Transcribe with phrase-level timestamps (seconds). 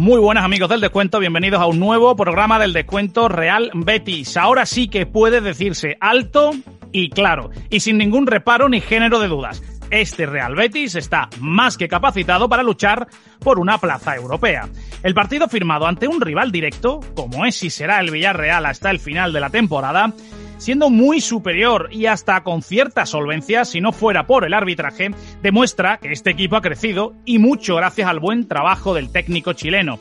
[0.00, 4.38] Muy buenas amigos del descuento, bienvenidos a un nuevo programa del descuento Real Betis.
[4.38, 6.52] Ahora sí que puede decirse alto
[6.90, 9.62] y claro, y sin ningún reparo ni género de dudas.
[9.90, 13.08] Este Real Betis está más que capacitado para luchar
[13.40, 14.70] por una plaza europea.
[15.02, 19.00] El partido firmado ante un rival directo, como es y será el Villarreal hasta el
[19.00, 20.14] final de la temporada,
[20.60, 25.10] siendo muy superior y hasta con cierta solvencia, si no fuera por el arbitraje,
[25.42, 29.98] demuestra que este equipo ha crecido y mucho gracias al buen trabajo del técnico chileno.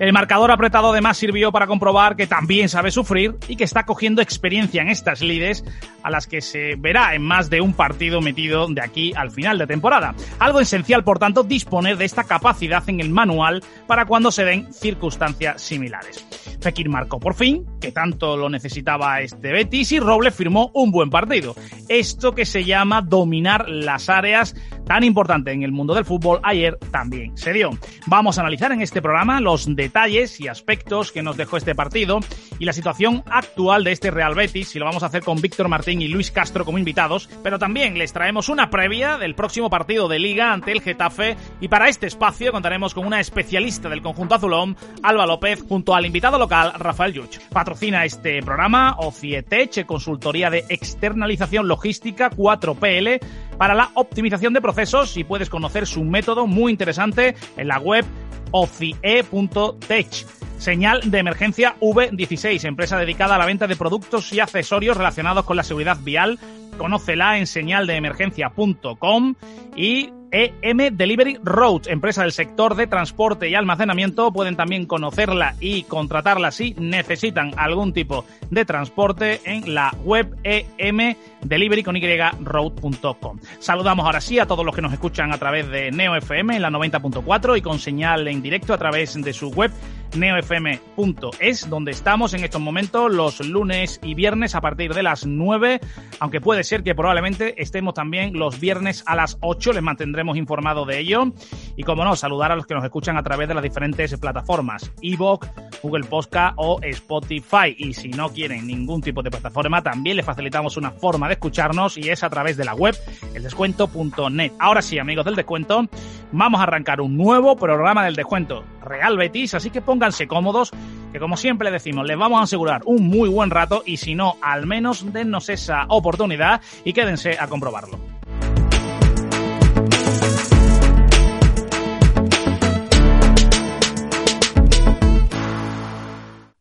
[0.00, 4.22] El marcador apretado además sirvió para comprobar que también sabe sufrir y que está cogiendo
[4.22, 5.62] experiencia en estas lides
[6.02, 9.58] a las que se verá en más de un partido metido de aquí al final
[9.58, 10.14] de temporada.
[10.38, 14.72] Algo esencial, por tanto, disponer de esta capacidad en el manual para cuando se den
[14.72, 16.24] circunstancias similares.
[16.62, 21.10] Fekir marcó por fin, que tanto lo necesitaba este Betis, y Robles firmó un buen
[21.10, 21.54] partido.
[21.90, 24.54] Esto que se llama dominar las áreas
[24.90, 27.70] tan importantes en el mundo del fútbol ayer también se dio.
[28.06, 32.18] Vamos a analizar en este programa los detalles y aspectos que nos dejó este partido
[32.58, 35.68] y la situación actual de este Real Betis y lo vamos a hacer con Víctor
[35.68, 40.08] Martín y Luis Castro como invitados, pero también les traemos una previa del próximo partido
[40.08, 44.34] de liga ante el Getafe y para este espacio contaremos con una especialista del conjunto
[44.34, 47.38] azulón, Alba López, junto al invitado local Rafael Yuch.
[47.52, 53.20] Patrocina este programa Ocietech, consultoría de externalización logística 4PL
[53.56, 54.79] para la optimización de procesos
[55.14, 58.04] y puedes conocer su método muy interesante en la web
[58.50, 60.26] ocie.tech.
[60.56, 65.56] Señal de emergencia V16, empresa dedicada a la venta de productos y accesorios relacionados con
[65.56, 66.38] la seguridad vial.
[66.78, 69.34] Conócela en señaldeemergencia.com
[69.76, 74.32] y EM Delivery Roads, empresa del sector de transporte y almacenamiento.
[74.32, 81.16] Pueden también conocerla y contratarla si necesitan algún tipo de transporte en la web EM
[81.42, 81.96] Delivery con
[82.40, 83.38] Road.com.
[83.58, 86.62] Saludamos ahora sí a todos los que nos escuchan a través de Neo FM en
[86.62, 89.70] la 90.4 y con señal en directo a través de su web
[90.16, 95.80] neofm.es, donde estamos en estos momentos los lunes y viernes a partir de las 9,
[96.18, 100.84] aunque puede ser que probablemente estemos también los viernes a las 8, les mantendremos informado
[100.84, 101.32] de ello.
[101.76, 104.92] Y como no, saludar a los que nos escuchan a través de las diferentes plataformas,
[105.02, 105.48] Evox,
[105.82, 107.74] Google Podcast o Spotify.
[107.76, 111.96] Y si no quieren ningún tipo de plataforma, también les facilitamos una forma de escucharnos
[111.96, 112.96] y es a través de la web
[113.34, 114.52] eldescuento.net.
[114.58, 115.88] Ahora sí, amigos del descuento,
[116.32, 119.80] vamos a arrancar un nuevo programa del descuento Real Betis, así que
[120.26, 120.70] cómodos,
[121.12, 124.36] que como siempre decimos, les vamos a asegurar un muy buen rato y si no,
[124.42, 128.19] al menos dennos esa oportunidad y quédense a comprobarlo.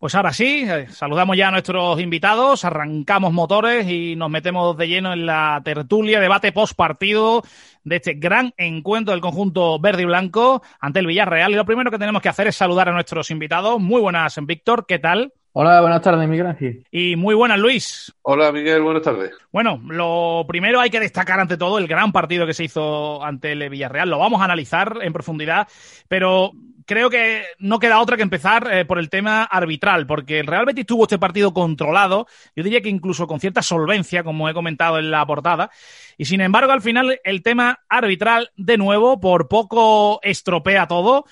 [0.10, 4.88] Pues ahora sí, eh, saludamos ya a nuestros invitados, arrancamos motores y nos metemos de
[4.88, 7.44] lleno en la tertulia, debate post partido
[7.84, 11.52] de este gran encuentro del conjunto verde y blanco ante el Villarreal.
[11.52, 13.80] Y lo primero que tenemos que hacer es saludar a nuestros invitados.
[13.80, 15.32] Muy buenas, Víctor, ¿qué tal?
[15.52, 16.84] Hola, buenas tardes, Miguel Ángel.
[16.90, 18.12] Y muy buenas, Luis.
[18.24, 19.30] Hola, Miguel, buenas tardes.
[19.52, 23.52] Bueno, lo primero hay que destacar ante todo el gran partido que se hizo ante
[23.52, 24.10] el Villarreal.
[24.10, 25.68] Lo vamos a analizar en profundidad,
[26.08, 26.54] pero
[26.90, 30.66] creo que no queda otra que empezar eh, por el tema arbitral, porque el Real
[30.66, 34.98] Betis tuvo este partido controlado, yo diría que incluso con cierta solvencia, como he comentado
[34.98, 35.70] en la portada,
[36.18, 41.26] y sin embargo al final el tema arbitral, de nuevo, por poco estropea todo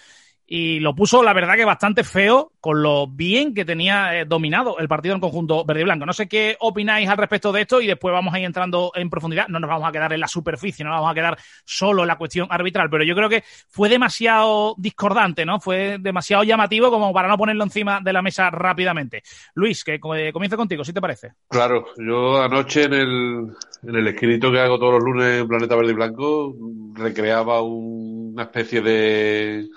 [0.49, 4.79] y lo puso, la verdad, que bastante feo con lo bien que tenía eh, dominado
[4.79, 6.05] el partido en conjunto verde y blanco.
[6.05, 9.09] No sé qué opináis al respecto de esto y después vamos a ir entrando en
[9.09, 9.49] profundidad.
[9.49, 12.07] No nos vamos a quedar en la superficie, no nos vamos a quedar solo en
[12.07, 15.59] la cuestión arbitral, pero yo creo que fue demasiado discordante, ¿no?
[15.59, 19.23] Fue demasiado llamativo como para no ponerlo encima de la mesa rápidamente.
[19.53, 21.33] Luis, que comienza contigo, si te parece.
[21.49, 23.47] Claro, yo anoche en el,
[23.83, 26.55] en el escrito que hago todos los lunes en Planeta Verde y Blanco
[26.93, 29.67] recreaba una especie de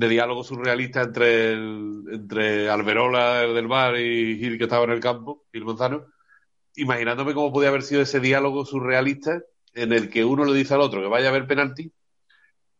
[0.00, 5.00] de diálogo surrealista entre, entre Alberola, el del bar, y Gil, que estaba en el
[5.00, 6.06] campo, Gil Manzano,
[6.74, 9.42] imaginándome cómo podía haber sido ese diálogo surrealista
[9.74, 11.92] en el que uno le dice al otro que vaya a haber penalti,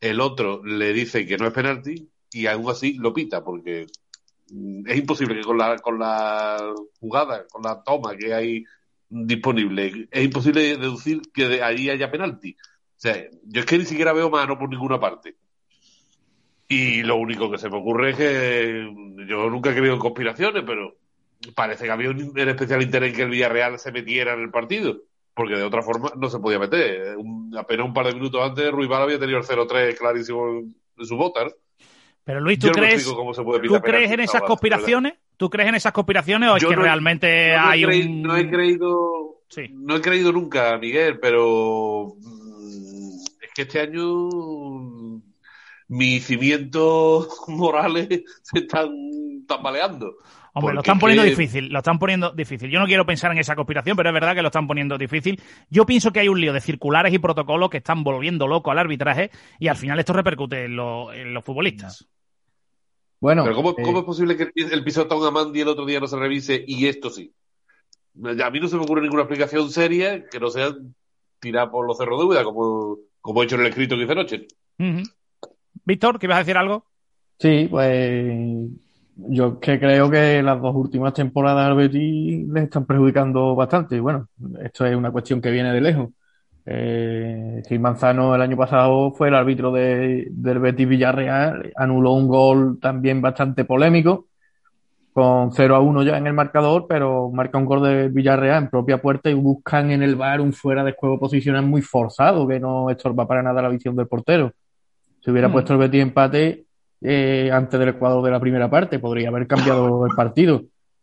[0.01, 4.97] el otro le dice que no es penalti, y aún así lo pita, porque es
[4.97, 8.65] imposible que con la, con la jugada, con la toma que hay
[9.11, 10.09] disponible.
[10.11, 12.57] Es imposible deducir que de ahí haya penalti.
[12.59, 15.37] O sea, yo es que ni siquiera veo mano por ninguna parte.
[16.73, 18.95] Y lo único que se me ocurre es que
[19.27, 20.95] yo nunca he creído en conspiraciones, pero
[21.53, 24.99] parece que había un especial interés en que el Villarreal se metiera en el partido,
[25.35, 27.17] porque de otra forma no se podía meter.
[27.59, 31.41] apenas un par de minutos antes, Ruibal había tenido el 0-3 clarísimo en, su bota.
[32.23, 35.15] Pero Luis, ¿tú crees, ¿tú crees en esas conspiraciones?
[35.37, 38.23] ¿Tú crees en esas conspiraciones o es que realmente hay un...
[38.23, 39.43] No he creído...
[39.73, 44.29] No he creído nunca, Miguel, pero mm, es que este año
[45.91, 48.09] mis cimientos morales
[48.43, 48.91] se están
[49.47, 50.17] tambaleando.
[50.53, 52.71] Hombre, lo están poniendo difícil, lo están poniendo difícil.
[52.71, 55.41] Yo no quiero pensar en esa conspiración, pero es verdad que lo están poniendo difícil.
[55.69, 58.79] Yo pienso que hay un lío de circulares y protocolos que están volviendo loco al
[58.79, 62.09] arbitraje y al final esto repercute en, los futbolistas.
[63.21, 66.09] Bueno, pero ¿cómo, eh, es posible que el pisotón a Mandy el otro día no
[66.09, 67.33] se revise y esto sí?
[68.17, 70.75] A mí no se me ocurre ninguna explicación seria que no sea
[71.39, 74.13] tirar por los cerros de Úbeda, como, como he hecho en el escrito que hice
[74.13, 74.49] anoche.
[75.85, 76.85] Víctor, ¿qué ibas a decir algo?
[77.39, 78.71] Sí, pues
[79.17, 83.97] yo que creo que las dos últimas temporadas al Betis les están perjudicando bastante.
[83.97, 84.29] Y bueno,
[84.63, 86.11] esto es una cuestión que viene de lejos.
[86.67, 92.29] Eh, Gil Manzano el año pasado fue el árbitro de, del Betis Villarreal, anuló un
[92.29, 94.29] gol también bastante polémico,
[95.13, 98.71] con 0 a 1 ya en el marcador, pero marca un gol de Villarreal en
[98.71, 102.61] propia puerta y buscan en el bar un fuera de juego posicional muy forzado que
[102.61, 104.53] no estorba para nada la visión del portero.
[105.21, 105.53] Si hubiera mm.
[105.53, 106.65] puesto el Betis empate
[107.01, 110.63] eh, antes del Ecuador de la primera parte, podría haber cambiado el partido.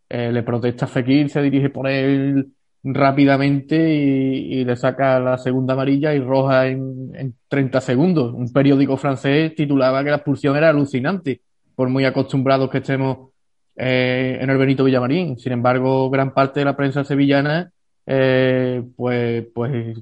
[0.09, 2.53] Eh, le protesta Fekir, se dirige por él
[2.83, 8.33] rápidamente y, le saca la segunda amarilla y roja en, en 30 segundos.
[8.33, 11.41] Un periódico francés titulaba que la expulsión era alucinante,
[11.75, 13.29] por muy acostumbrados que estemos
[13.75, 15.37] eh, en el Benito Villamarín.
[15.37, 17.71] Sin embargo, gran parte de la prensa sevillana
[18.05, 19.97] eh, pues, pues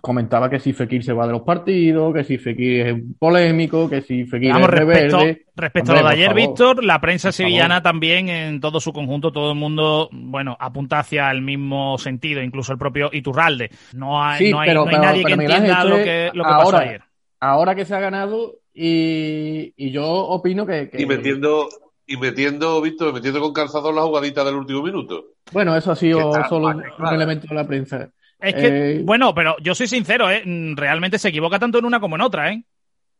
[0.00, 4.02] comentaba que si Fekir se va de los partidos, que si Fekir es polémico, que
[4.02, 5.18] si Fekir es respecto,
[5.54, 9.52] Respecto a lo de ayer, Víctor, la prensa sevillana también, en todo su conjunto, todo
[9.52, 13.70] el mundo, bueno, apunta hacia el mismo sentido, incluso el propio Iturralde.
[13.94, 17.02] No hay, no hay, nadie que entienda lo que, lo que ahora, pasó ayer.
[17.40, 21.68] Ahora que se ha ganado, y, y yo opino que, Y metiendo,
[22.06, 25.24] y metiendo, Víctor, metiendo con calzador la jugadita del último minuto.
[25.52, 28.10] Bueno, eso ha sido solo un elemento de la prensa.
[28.42, 30.42] Es que, eh, bueno, pero yo soy sincero, ¿eh?
[30.74, 32.64] Realmente se equivoca tanto en una como en otra, ¿eh?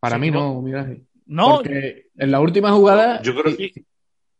[0.00, 0.88] Para mí no, mira.
[1.26, 1.56] No.
[1.56, 3.72] Porque en la última jugada yo creo que...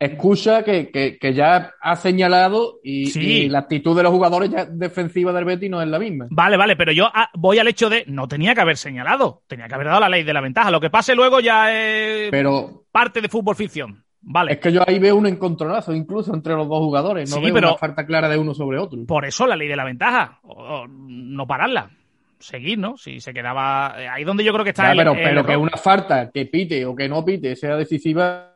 [0.01, 5.71] escucha que, ya ha señalado y, la actitud de los jugadores ya defensiva del Betis
[5.71, 6.27] no es la misma.
[6.31, 9.69] Vale, vale, pero yo ah, voy al hecho de no tenía que haber señalado, tenía
[9.69, 10.73] que haber dado la ley de la ventaja.
[10.73, 14.05] Lo que pase luego ya es pero, parte de fútbol ficción.
[14.23, 14.53] Vale.
[14.53, 17.31] Es que yo ahí veo un encontronazo, incluso entre los dos jugadores.
[17.31, 19.05] No veo una falta clara de uno sobre otro.
[19.07, 20.41] Por eso la ley de la ventaja.
[20.89, 21.91] no pararla.
[22.39, 22.97] Seguir, ¿no?
[22.97, 23.95] Si se quedaba.
[23.99, 24.93] Eh, ahí donde yo creo que está.
[24.97, 28.53] pero, pero que una falta que pite o que no pite sea decisiva.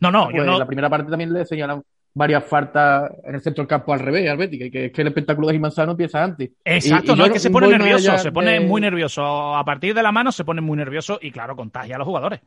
[0.00, 0.58] No, no, yo no.
[0.58, 1.82] La primera parte también le señalan
[2.14, 5.08] varias faltas en el centro del campo al revés, al Betis, que, es que el
[5.08, 6.50] espectáculo de Manzano empieza antes.
[6.64, 9.56] Exacto, no es que se pone nervioso, se pone muy nervioso.
[9.56, 12.40] A partir de la mano se pone muy nervioso y claro, contagia a los jugadores.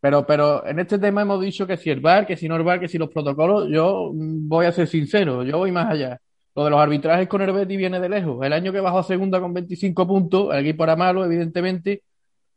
[0.00, 2.62] Pero, pero en este tema hemos dicho que si el VAR, que si no el
[2.62, 6.20] VAR, que si los protocolos, yo voy a ser sincero, yo voy más allá.
[6.54, 8.44] Lo de los arbitrajes con el Betty viene de lejos.
[8.44, 12.02] El año que bajó a segunda con 25 puntos, el equipo era malo, evidentemente,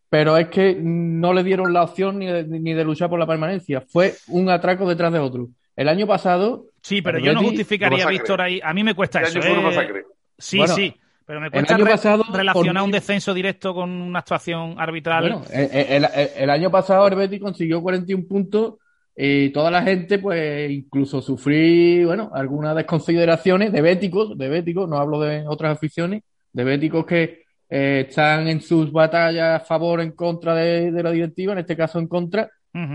[0.10, 3.28] pero es que no le dieron la opción ni de, ni de luchar por la
[3.28, 3.82] permanencia.
[3.82, 5.50] Fue un atraco detrás de otro.
[5.76, 6.66] El año pasado.
[6.82, 8.60] Sí, pero yo no justificaría, Víctor, ahí.
[8.64, 9.40] A mí me cuesta eso.
[9.40, 10.04] ¿eh?
[10.38, 10.96] Sí, sí.
[11.26, 15.22] Pero me cuesta el pasado, relacionar un descenso directo con una actuación arbitral.
[15.22, 18.76] Bueno, el, año pasado el Betis consiguió 41 puntos
[19.16, 24.98] y toda la gente, pues, incluso sufrí, bueno, algunas desconsideraciones de béticos, de béticos, no
[24.98, 30.02] hablo de otras aficiones, de béticos que eh, están en sus batallas a favor o
[30.02, 32.50] en contra de, la directiva, en este caso en contra,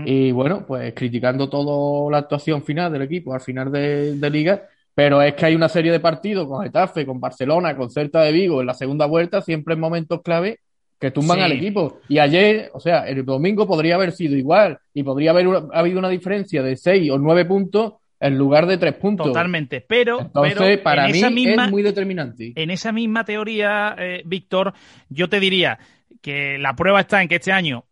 [0.05, 4.63] y bueno, pues criticando toda la actuación final del equipo al final de, de liga
[4.97, 8.31] pero es que hay una serie de partidos con Getafe, con Barcelona, con Celta de
[8.31, 10.61] Vigo en la segunda vuelta, siempre en momentos clave
[10.99, 11.99] que tumban al equipo.
[12.09, 16.09] Y ayer, o sea, el domingo podría haber sido igual y podría haber habido una
[16.09, 19.27] diferencia de seis o nueve puntos en lugar de tres puntos.
[19.27, 22.53] Totalmente, pero, Entonces, para mí es muy determinante.
[22.55, 24.73] En esa misma teoría, eh, Víctor,
[25.09, 25.77] yo te diría
[26.23, 27.85] que la prueba está en que este año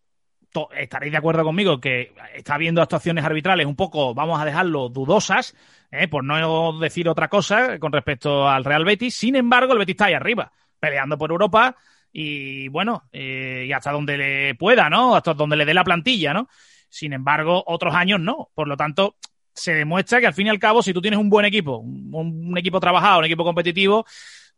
[0.76, 5.56] estaréis de acuerdo conmigo que está habiendo actuaciones arbitrales un poco, vamos a dejarlo, dudosas,
[6.02, 6.08] ¿eh?
[6.08, 9.16] por no decir otra cosa con respecto al Real Betis.
[9.16, 11.76] Sin embargo, el Betis está ahí arriba, peleando por Europa
[12.12, 15.16] y bueno, eh, y hasta donde le pueda, ¿no?
[15.16, 16.48] Hasta donde le dé la plantilla, ¿no?
[16.88, 18.50] Sin embargo, otros años no.
[18.54, 19.18] Por lo tanto,
[19.54, 22.14] se demuestra que al fin y al cabo, si tú tienes un buen equipo, un,
[22.14, 24.06] un equipo trabajado, un equipo competitivo,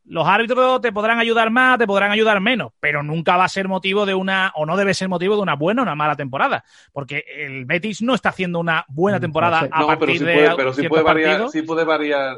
[0.09, 3.67] los árbitros te podrán ayudar más, te podrán ayudar menos, pero nunca va a ser
[3.67, 6.63] motivo de una, o no debe ser motivo de una buena o una mala temporada,
[6.93, 9.71] porque el Betis no está haciendo una buena temporada No sé.
[9.73, 11.51] a No, partir pero sí de puede, pero sí puede variar, partidos.
[11.51, 12.37] sí puede variar,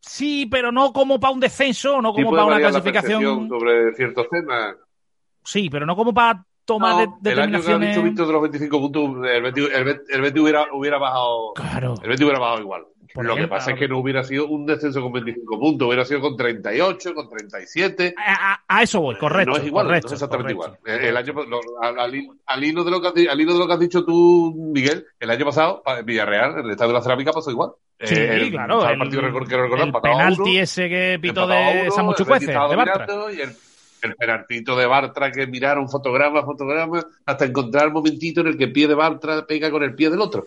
[0.00, 3.48] Sí, pero no como para un descenso, no como para una clasificación.
[3.48, 4.76] sobre ciertos temas.
[5.44, 7.88] Sí, pero no como para tomar No, de- el año que ha determinaciones.
[7.90, 11.52] dicho Víctor de los 25 puntos, el Betis, el Bet- el Betis hubiera, hubiera bajado,
[11.54, 11.94] Claro.
[12.02, 12.84] el Betis hubiera bajado igual.
[13.14, 16.04] Por Lo que pasa es que no hubiera sido un descenso con 25 puntos, hubiera
[16.04, 18.14] sido con 38, con 37.
[18.16, 19.50] A, a- a eso voy, correcto.
[19.52, 20.78] no es igual, correcto, no es exactamente correcto.
[20.86, 21.00] igual.
[21.00, 22.14] El, el año, lo- al, al
[22.64, 25.44] hilo- de lo que al hilo de lo que has dicho tú, Miguel, el año
[25.44, 27.70] pasado, pa- en Villarreal, el Estadio de la Cerámica pasó igual.
[28.00, 28.84] Sí, Eh, el, claro.
[28.84, 32.10] el El, partido que recordar, el a penalti uno, ese que a de uno, Samu
[32.10, 33.06] el Betis Chucuece, estaba de Bartra.
[33.32, 33.50] y el,
[34.02, 38.64] el penaltito de Bartra que miraron fotograma, fotograma, hasta encontrar el momentito en el que
[38.64, 40.44] el pie de Bartra pega con el pie del otro.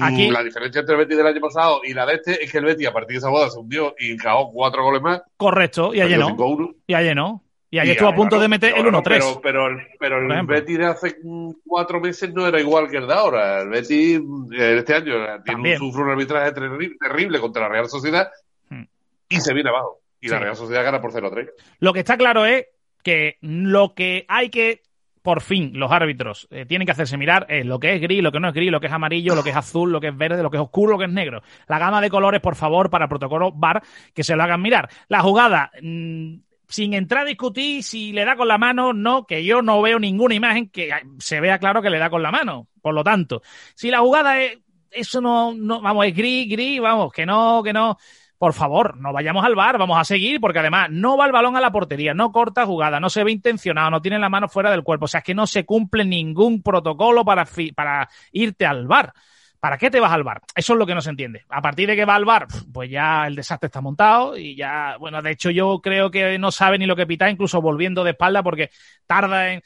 [0.00, 2.50] Aquí, Mm, La diferencia entre el Betis del año pasado y la de este es
[2.52, 5.22] que el Betis a partir de esa boda se hundió y encajó cuatro goles más.
[5.36, 6.28] correcto, y ayer no.
[6.36, 6.74] 5-1.
[6.86, 7.42] Y ayer no.
[7.68, 9.04] Y ayer estuvo a punto de meter el ahora no, 1-3.
[9.18, 10.46] Pero, pero, el- pero el.
[10.46, 13.62] Betis de hace mm, cuatro meses no era igual que el de ahora.
[13.62, 15.82] El Betis mm, eh, este año eh, tiene También.
[15.82, 18.30] un, sufre un arbitraje terri- terrible contra la Real Sociedad
[18.70, 18.84] Hmm.
[19.28, 19.98] y se viene abajo.
[20.20, 20.38] Y la.
[20.38, 21.50] Real Sociedad gana por 0-3.
[21.80, 22.66] Lo que está claro es
[23.02, 24.82] que lo que hay que,
[25.26, 28.30] por fin, los árbitros eh, tienen que hacerse mirar es lo que es gris, lo
[28.30, 30.16] que no es gris, lo que es amarillo, lo que es azul, lo que es
[30.16, 31.42] verde, lo que es oscuro, lo que es negro.
[31.66, 33.82] La gama de colores, por favor, para el protocolo VAR,
[34.14, 34.88] que se lo hagan mirar.
[35.08, 36.34] La jugada, mm,
[36.68, 39.98] sin entrar a discutir si le da con la mano, no, que yo no veo
[39.98, 42.68] ninguna imagen que eh, se vea claro que le da con la mano.
[42.80, 43.42] Por lo tanto,
[43.74, 44.60] si la jugada es,
[44.92, 47.98] eso no, no, vamos, es gris, gris, vamos, que no, que no.
[48.38, 51.56] Por favor, no vayamos al bar, vamos a seguir, porque además no va el balón
[51.56, 54.70] a la portería, no corta jugada, no se ve intencionado, no tiene la mano fuera
[54.70, 55.06] del cuerpo.
[55.06, 59.12] O sea, es que no se cumple ningún protocolo para, fi- para irte al bar.
[59.58, 60.42] ¿Para qué te vas al bar?
[60.54, 61.44] Eso es lo que no se entiende.
[61.48, 64.96] A partir de que va al bar, pues ya el desastre está montado y ya,
[65.00, 68.10] bueno, de hecho yo creo que no sabe ni lo que pita, incluso volviendo de
[68.10, 68.68] espalda, porque
[69.06, 69.62] tarda en,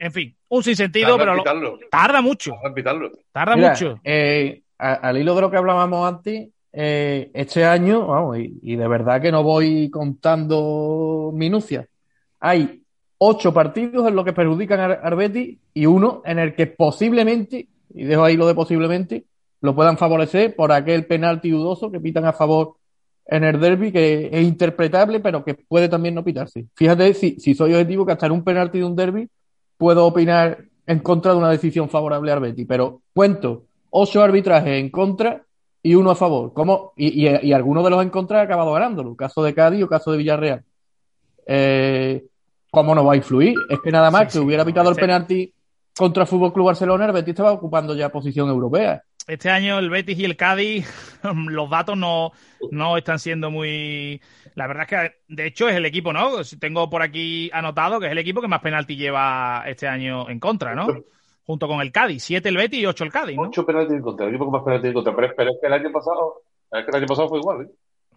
[0.00, 4.00] en fin, un sinsentido, Tarda pero lo- tarda mucho, Tarda tarda Mira, mucho.
[4.02, 6.48] eh, a- al hilo de lo que hablábamos antes,
[6.80, 11.88] eh, este año, vamos, y, de verdad que no voy contando minucias,
[12.38, 12.84] hay
[13.18, 18.04] ocho partidos en los que perjudican al Betis y uno en el que posiblemente, y
[18.04, 19.24] dejo ahí lo de posiblemente,
[19.60, 22.76] lo puedan favorecer por aquel penalti dudoso que pitan a favor
[23.26, 26.66] en el derby, que es interpretable, pero que puede también no pitarse.
[26.76, 29.28] Fíjate, si, si soy objetivo, que hasta en un penalti de un derby
[29.76, 34.90] puedo opinar en contra de una decisión favorable al Betis, pero cuento ocho arbitrajes en
[34.90, 35.42] contra
[35.82, 36.52] y uno a favor.
[36.52, 36.92] ¿Cómo?
[36.96, 39.88] Y, y, y alguno de los en contra ha acabado ganándolo, caso de Cádiz o
[39.88, 40.64] caso de Villarreal.
[41.46, 42.24] Eh,
[42.70, 43.54] ¿Cómo no va a influir?
[43.70, 45.54] Es que nada más Sí, que sí, hubiera no, pitado este- el penalti
[45.96, 49.02] contra el Fútbol Club Barcelona, el Betis estaba ocupando ya posición europea.
[49.26, 50.86] Este año el Betis y el Cádiz,
[51.48, 52.32] los datos no,
[52.70, 54.20] no están siendo muy.
[54.54, 56.42] La verdad es que, de hecho, es el equipo, ¿no?
[56.58, 60.40] Tengo por aquí anotado que es el equipo que más penalti lleva este año en
[60.40, 60.86] contra, ¿no?
[61.48, 62.24] Junto con el Cádiz.
[62.24, 63.44] Siete el Betis y ocho el Cádiz, ¿no?
[63.44, 65.16] Ocho penaltis en contra, el equipo más penaltis en contra.
[65.16, 67.70] Pero, pero es que el año pasado, es que el año pasado fue igual, ¿eh?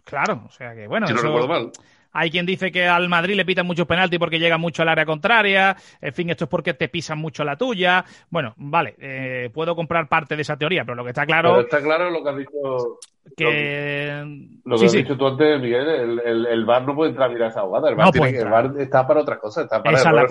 [0.03, 1.71] Claro, o sea que, bueno, si no recuerdo mal.
[2.11, 5.05] Hay quien dice que al Madrid le pitan muchos penaltis porque llega mucho al área
[5.05, 5.77] contraria.
[6.01, 8.03] En fin, esto es porque te pisan mucho la tuya.
[8.29, 11.61] Bueno, vale, eh, puedo comprar parte de esa teoría, pero lo que está Pero claro
[11.61, 12.99] está claro lo que has dicho.
[13.37, 14.23] Que.
[14.63, 14.97] Lo que Sí, has sí.
[14.99, 17.89] dicho tú antes, Miguel, el, el, el VAR no puede entrar a mirar esa jugada.
[17.89, 18.47] El No tiene el.
[18.49, 20.21] VAR está para otras cosas, está para Esa es la.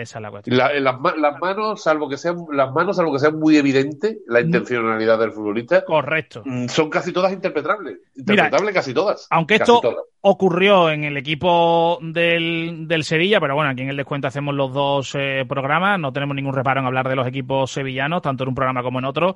[0.00, 0.56] Esa es la cuestión.
[0.56, 4.18] La- las, ma- las manos, salvo que sean las manos, salvo que sean muy evidente
[4.28, 6.42] la intencionalidad del futbolista, Correcto.
[6.44, 7.98] mm, son casi todas interpretables.
[8.16, 9.26] Interpretables casi todas.
[9.30, 10.04] Aunque Casi esto todas.
[10.20, 14.72] ocurrió en el equipo del, del Sevilla, pero bueno, aquí en el descuento hacemos los
[14.72, 18.48] dos eh, programas, no tenemos ningún reparo en hablar de los equipos sevillanos, tanto en
[18.50, 19.34] un programa como en otro.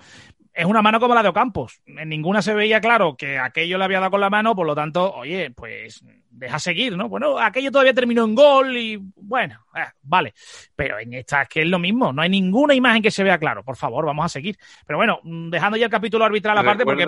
[0.52, 1.80] Es una mano como la de Ocampos.
[1.84, 4.74] En ninguna se veía claro que aquello le había dado con la mano, por lo
[4.74, 7.08] tanto, oye, pues deja seguir, ¿no?
[7.08, 10.34] Bueno, aquello todavía terminó en gol y bueno, eh, vale.
[10.74, 13.38] Pero en esta es que es lo mismo, no hay ninguna imagen que se vea
[13.38, 13.62] claro.
[13.62, 14.56] Por favor, vamos a seguir.
[14.86, 17.06] Pero bueno, mm, dejando ya el capítulo arbitral aparte, porque...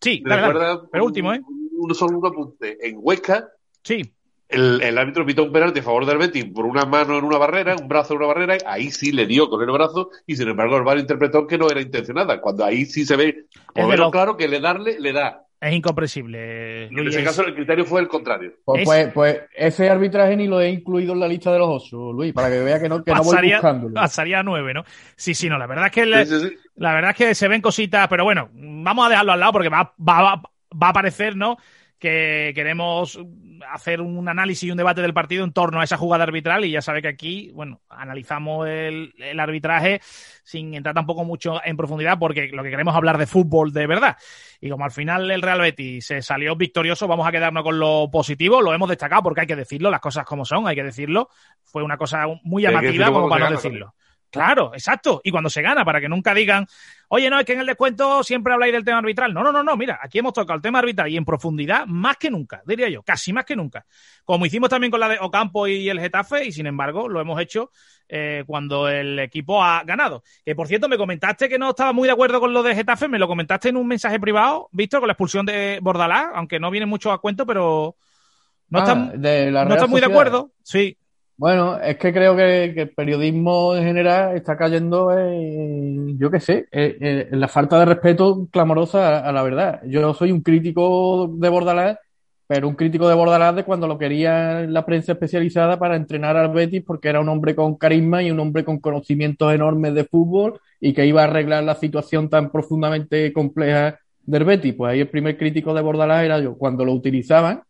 [0.00, 0.52] Sí, dale, dale.
[0.54, 1.40] recuerda Pero último, ¿eh?
[1.46, 2.76] un- solo un apunte.
[2.80, 3.48] En Huesca,
[3.82, 4.14] Sí,
[4.54, 7.38] el, el árbitro pitó un penalti a favor del Betis por una mano en una
[7.38, 10.48] barrera, un brazo en una barrera, ahí sí le dio con el brazo y sin
[10.48, 13.44] embargo el VAR interpretó que no era intencionada, cuando ahí sí se ve,
[13.74, 15.40] lo- claro que le darle, le da.
[15.60, 16.84] es incomprensible.
[16.86, 18.52] En ese es- caso el criterio fue el contrario.
[18.64, 21.68] Pues, Es- pues, pues ese arbitraje ni lo he incluido en la lista de los
[21.70, 23.94] ocho, Luis, para que vea que no, que no voy pasaría, buscándolo.
[23.94, 24.84] pasaría a nueve, ¿no?
[25.16, 26.56] Sí, sí, no, la verdad es que le- Sí, sí, sí.
[26.76, 29.68] la verdad es que se ven cositas, pero bueno, vamos a dejarlo al lado porque
[29.70, 31.56] va, va, va, va a aparecer, ¿no?
[31.98, 33.18] Que queremos
[33.72, 36.70] hacer un análisis y un debate del partido en torno a esa jugada arbitral y
[36.70, 40.00] ya sabe que aquí, bueno, analizamos el, el arbitraje
[40.42, 43.86] sin entrar tampoco mucho en profundidad porque lo que queremos es hablar de fútbol de
[43.86, 44.16] verdad.
[44.60, 48.10] Y como al final el Real Betis se salió victorioso, vamos a quedarnos con lo
[48.10, 51.28] positivo, lo hemos destacado porque hay que decirlo, las cosas como son, hay que decirlo.
[51.62, 53.94] Fue una cosa muy llamativa como para no decirlo.
[54.34, 55.20] Claro, exacto.
[55.22, 56.66] Y cuando se gana, para que nunca digan,
[57.06, 59.32] oye, no, es que en el descuento siempre habláis del tema arbitral.
[59.32, 62.16] No, no, no, no, mira, aquí hemos tocado el tema arbitral y en profundidad más
[62.16, 63.86] que nunca, diría yo, casi más que nunca.
[64.24, 67.40] Como hicimos también con la de Ocampo y el Getafe, y sin embargo lo hemos
[67.40, 67.70] hecho
[68.08, 70.24] eh, cuando el equipo ha ganado.
[70.44, 73.06] Que por cierto, me comentaste que no estaba muy de acuerdo con lo de Getafe,
[73.06, 76.72] me lo comentaste en un mensaje privado, visto, con la expulsión de Bordalás, aunque no
[76.72, 77.94] viene mucho a cuento, pero
[78.68, 80.50] no Ah, estás de la no estás muy de acuerdo.
[80.64, 80.98] Sí,
[81.36, 86.68] Bueno, es que creo que, el periodismo en general está cayendo en, yo qué sé,
[86.70, 89.80] en la falta de respeto clamorosa a, a la verdad.
[89.84, 91.98] Yo soy un crítico de Bordalás,
[92.46, 96.52] pero un crítico de Bordalás de cuando lo quería la prensa especializada para entrenar al
[96.52, 100.60] Betis porque era un hombre con carisma y un hombre con conocimientos enormes de fútbol
[100.80, 104.74] y que iba a arreglar la situación tan profundamente compleja del Betis.
[104.74, 107.62] Pues ahí el primer crítico de Bordalás era yo, cuando lo utilizaban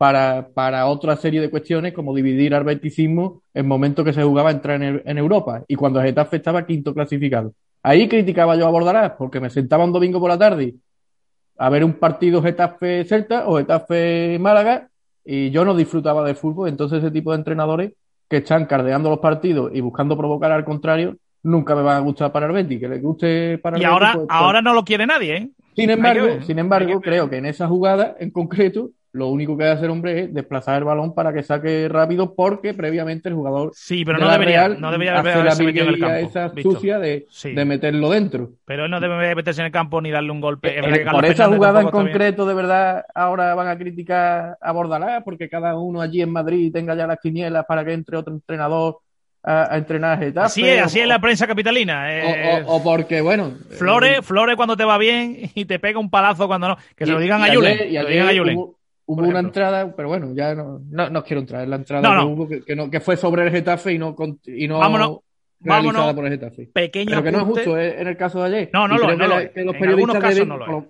[0.00, 4.48] para, para otra serie de cuestiones como dividir al beticismo en momentos que se jugaba
[4.48, 7.52] a entrar en, en Europa y cuando Getafe estaba quinto clasificado.
[7.82, 10.72] Ahí criticaba yo a Bordalás porque me sentaba un domingo por la tarde
[11.58, 14.88] a ver un partido Getafe-Celta o Getafe-Málaga
[15.22, 16.70] y yo no disfrutaba del fútbol.
[16.70, 17.92] Entonces ese tipo de entrenadores
[18.26, 22.32] que están cardeando los partidos y buscando provocar al contrario nunca me van a gustar
[22.32, 22.80] para el Betis.
[22.80, 25.50] Que les guste para el y ahora, pues, pues, ahora no lo quiere nadie, ¿eh?
[25.76, 29.76] sin embargo, sin embargo, creo que en esa jugada en concreto, lo único que debe
[29.76, 34.04] hacer hombre es desplazar el balón para que saque rápido, porque previamente el jugador Sí,
[34.04, 36.58] pero de no debería, Real no debería hace la haberse metido en el virguería campo.
[36.58, 37.52] esa sucia de, Sí.
[37.52, 38.50] de meterlo dentro.
[38.64, 40.78] Pero él no debe meterse en el campo ni darle un golpe.
[40.78, 45.22] Eh, Carlos por esa jugada en concreto, de verdad, ahora van a criticar a Bordalás
[45.24, 48.98] porque cada uno allí en Madrid tenga ya las quinielas para que entre otro entrenador
[49.42, 50.46] a, a entrenar a Getafe.
[50.46, 52.02] Así es, o- así es la prensa capitalina.
[52.04, 53.52] o, eh, o- o porque, bueno.
[53.70, 56.76] Flores, eh, Flores cuando te va bien y te pega un palazo cuando no.
[56.94, 57.78] Que se lo digan y a ayer- Julen.
[57.90, 58.56] y ayer digan a Julen.
[58.58, 58.78] Hubo,
[59.12, 62.20] hubo una entrada, pero bueno, ya no, no, no quiero entrar en la entrada No,
[62.20, 64.14] que hubo, que, que no- que fue sobre el Getafe y no,
[64.46, 65.18] y no Vámonos,
[65.60, 66.14] realizada vámonos.
[66.14, 66.70] por el Getafe.
[66.72, 68.70] Pequeño Pero que no es justo eh, en el caso de ayer.
[68.72, 70.88] No, no lo que lo que los periodistas deben, no lo por, es.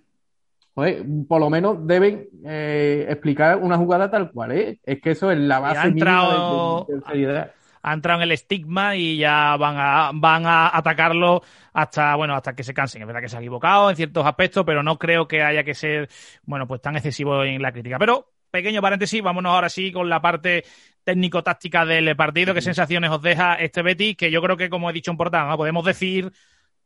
[0.75, 4.79] joder, por lo menos deben eh, explicar una jugada tal cual, ¿eh?
[4.85, 7.51] Es que eso es la ha base entrado- mínima de, de- de seriedad.
[7.83, 12.55] Ha entrado en el estigma y ya van a, van a atacarlo hasta, bueno, hasta
[12.55, 13.03] que se cansen.
[13.03, 15.75] Es verdad que se ha equivocado en ciertos aspectos, pero no creo que haya que
[15.75, 16.09] ser,
[16.45, 17.99] bueno, pues tan excesivo en la crítica.
[17.99, 20.65] Pero, pequeño paréntesis, vámonos ahora sí con la parte
[21.05, 22.55] técnico-táctica del partido.
[22.55, 24.17] ¿Qué sensaciones os deja este Betis?
[24.17, 25.57] Que yo creo que, como he dicho en portada, ¿no?
[25.57, 26.33] podemos decir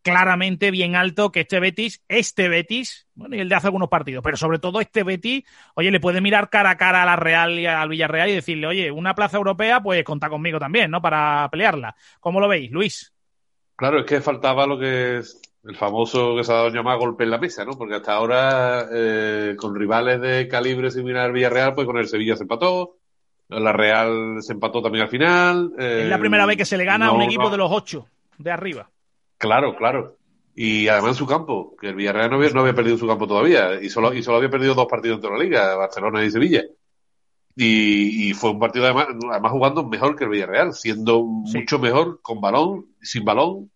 [0.05, 4.23] claramente bien alto que este Betis, este Betis, bueno, y el de hace algunos partidos,
[4.23, 7.59] pero sobre todo este Betis, oye, le puede mirar cara a cara a la Real
[7.59, 11.01] y al Villarreal y decirle, oye, una plaza europea, pues conta conmigo también, ¿no?
[11.01, 11.97] Para pelearla.
[12.21, 13.15] ¿Cómo lo veis, Luis?
[13.77, 17.25] Claro, es que faltaba lo que es el famoso que se ha dado llamar golpe
[17.25, 17.73] en la mesa, ¿no?
[17.73, 22.37] Porque hasta ahora, eh, con rivales de calibre similar al Villarreal, pues con el Sevilla
[22.37, 22.99] se empató,
[23.49, 25.73] la Real se empató también al final.
[25.79, 27.51] eh, es la primera vez que se le gana a un equipo no.
[27.51, 28.91] de los ocho de arriba.
[29.45, 30.17] Claro, claro.
[30.55, 33.27] Y además en su campo, que el Villarreal no había, no había perdido su campo
[33.27, 36.31] todavía, y solo, y solo había perdido dos partidos en toda la liga, Barcelona y
[36.31, 36.63] Sevilla.
[37.57, 41.59] Y, y fue un partido además, además jugando mejor que el Villarreal, siendo Sí.
[41.59, 43.71] mucho mejor con balón, sin balón,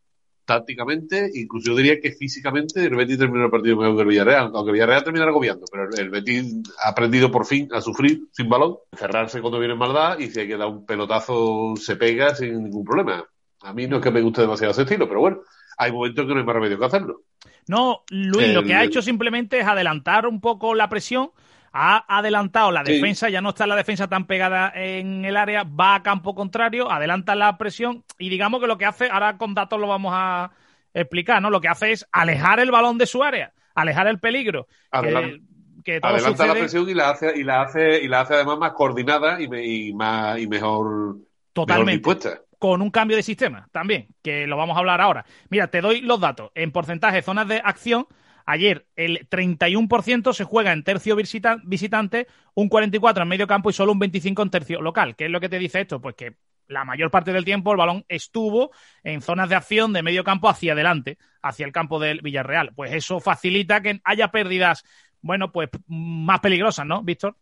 [0.44, 4.50] tácticamente, incluso yo diría que físicamente el Betis terminó el partido mejor que el Villarreal,
[4.54, 8.22] aunque el Villarreal terminara agobiando, pero el, el Betis ha aprendido por fin a sufrir
[8.32, 12.34] sin balón, cerrarse cuando viene maldad, y si hay que dar un pelotazo se pega
[12.34, 13.24] sin ningún problema.
[13.62, 15.40] A mí no es que me guste demasiado ese estilo, pero bueno,
[15.78, 17.22] hay momentos que no hay más remedio que hacerlo.
[17.68, 21.30] No, Luis, lo que ha hecho simplemente es adelantar un poco la presión.
[21.72, 22.92] Ha adelantado la Sí.
[22.94, 26.90] defensa, ya no está la defensa tan pegada en el área, va a campo contrario,
[26.90, 30.50] adelanta la presión y digamos que lo que hace, ahora con datos lo vamos a
[30.94, 31.50] explicar, ¿no?
[31.50, 34.66] Lo que hace es alejar el balón de su área, alejar el peligro.
[34.90, 35.42] Adelan-
[35.84, 38.34] que, que todo Adelanta la presión y la hace, y la hace, y la hace
[38.34, 40.86] además más coordinada y, me- y más, y mejor,
[41.16, 41.92] mejor totalmente.
[41.92, 42.40] dispuesta.
[42.58, 45.24] Con un cambio de sistema también, que lo vamos a hablar ahora.
[45.48, 46.50] Mira, te doy los datos.
[46.54, 48.06] En porcentaje, zonas de acción,
[48.46, 53.72] ayer el 31% se juega en tercio visita- visitante, un 44% en medio campo y
[53.72, 55.16] solo un 25% en tercio local.
[55.16, 56.00] ¿Qué es lo que te dice esto?
[56.00, 58.70] Pues que la mayor parte del tiempo el balón estuvo
[59.02, 62.72] en zonas de acción de medio campo hacia adelante, hacia el campo del Villarreal.
[62.74, 64.84] Pues eso facilita que haya pérdidas,
[65.20, 67.36] bueno, pues más peligrosas, ¿no, Víctor?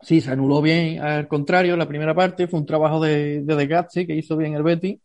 [0.00, 4.06] Sí, se anuló bien al contrario la primera parte, fue un trabajo de, de desgaste
[4.06, 5.00] que hizo bien el Betis,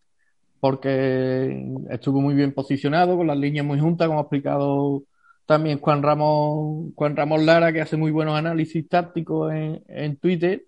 [0.59, 5.03] porque estuvo muy bien posicionado, con las líneas muy juntas, como ha explicado
[5.45, 10.65] también Juan Ramón, Juan Ramón Lara, que hace muy buenos análisis tácticos en, en Twitter.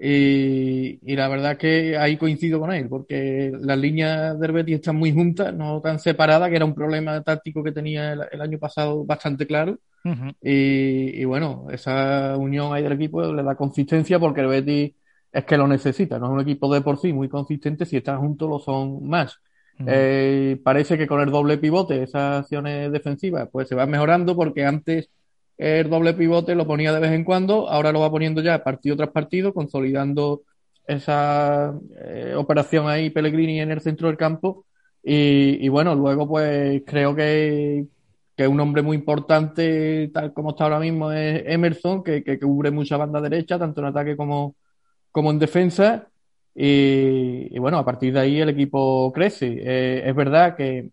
[0.00, 4.94] Y, y, la verdad que ahí coincido con él, porque las líneas del Betis están
[4.94, 8.58] muy juntas, no tan separadas, que era un problema táctico que tenía el, el año
[8.58, 9.78] pasado bastante claro.
[10.04, 10.34] Uh -huh.
[10.40, 14.92] y, y, bueno, esa unión ahí del equipo le da consistencia porque el Betis
[15.32, 18.20] es que lo necesita, no es un equipo de por sí muy consistente, si están
[18.20, 19.38] juntos lo son más.
[19.80, 19.86] Uh -huh.
[19.88, 24.64] eh, parece que con el doble pivote, esas acciones defensivas, pues se van mejorando porque
[24.64, 25.10] antes
[25.58, 28.96] el doble pivote lo ponía de vez en cuando, ahora lo va poniendo ya partido
[28.96, 30.42] tras partido, consolidando
[30.86, 34.64] esa eh, operación ahí Pellegrini en el centro del campo.
[35.02, 37.86] Y, y bueno, luego pues creo que,
[38.36, 42.70] que un hombre muy importante, tal como está ahora mismo, es Emerson, que, que, cubre
[42.70, 44.56] mucha banda derecha, tanto en ataque como,
[45.12, 46.08] como en defensa.
[46.54, 49.58] Y, y, bueno, a partir de ahí el equipo crece.
[49.60, 50.90] Eh, es verdad que,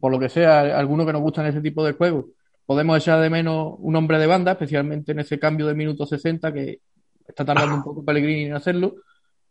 [0.00, 2.26] por lo que sea, algunos que nos gustan ese tipo de juegos,
[2.70, 6.52] podemos echar de menos un hombre de banda, especialmente en ese cambio de minuto 60
[6.52, 6.78] que
[7.26, 8.94] está tardando un poco Pellegrini en hacerlo,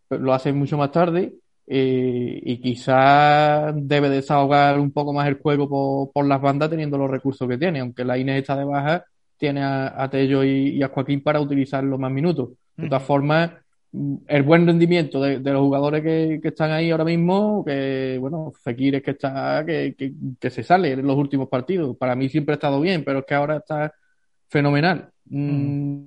[0.07, 1.33] pero lo hace mucho más tarde.
[1.67, 6.97] Eh, y quizás debe desahogar un poco más el juego por, por, las bandas teniendo
[6.97, 9.03] los recursos que tiene, aunque la Inés está de baja,
[9.35, 12.51] tiene a, a Tello y, y, a Joaquín para utilizar los más minutos.
[12.77, 13.51] De todas formas,
[13.91, 18.51] el buen rendimiento de, de los jugadores que, que, están ahí ahora mismo, que bueno,
[18.51, 21.97] Fekir es que está, que, que, que, se sale en los últimos partidos.
[21.97, 23.93] Para mí siempre ha estado bien, pero es que ahora está
[24.47, 25.09] fenomenal.
[25.25, 26.03] Mm.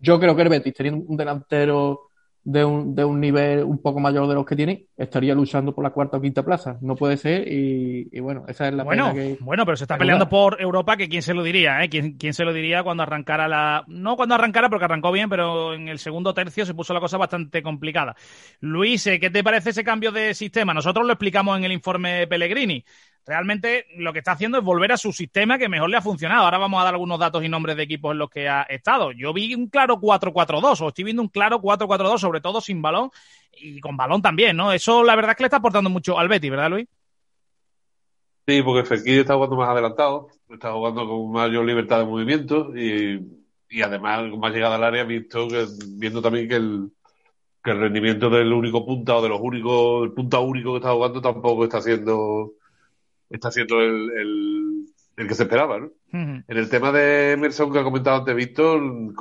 [0.00, 2.08] Yo creo que el Betis, teniendo un delantero
[2.46, 5.82] de un, de un nivel un poco mayor de los que tiene, estaría luchando por
[5.82, 6.78] la cuarta o quinta plaza.
[6.80, 9.36] No puede ser y, y bueno, esa es la bueno, que...
[9.40, 11.88] Bueno, pero se está peleando por Europa, que quién se lo diría, ¿eh?
[11.88, 13.84] ¿Quién, ¿Quién, se lo diría cuando arrancara la...
[13.88, 17.18] No cuando arrancara, porque arrancó bien, pero en el segundo tercio se puso la cosa
[17.18, 18.14] bastante complicada.
[18.60, 20.72] Luis, ¿qué te parece ese cambio de sistema?
[20.72, 22.84] Nosotros lo explicamos en el informe Pellegrini
[23.26, 26.44] realmente lo que está haciendo es volver a su sistema que mejor le ha funcionado.
[26.44, 29.10] Ahora vamos a dar algunos datos y nombres de equipos en los que ha estado.
[29.12, 33.10] Yo vi un claro 4-4-2, o estoy viendo un claro 4-4-2, sobre todo sin balón
[33.52, 34.72] y con balón también, ¿no?
[34.72, 36.86] Eso la verdad es que le está aportando mucho al Betty, ¿verdad, Luis?
[38.46, 43.20] Sí, porque Fekir está jugando más adelantado, está jugando con mayor libertad de movimiento y,
[43.68, 45.66] y además con más llegada al área, visto que,
[45.98, 46.92] viendo también que el,
[47.64, 50.92] que el rendimiento del único punta o de los únicos, el punta único que está
[50.92, 52.52] jugando tampoco está siendo
[53.30, 54.86] está siendo el, el,
[55.16, 55.86] el que se esperaba, ¿no?
[55.86, 56.44] Uh -huh.
[56.46, 58.80] En el tema de Emerson que ha comentado antes Víctor,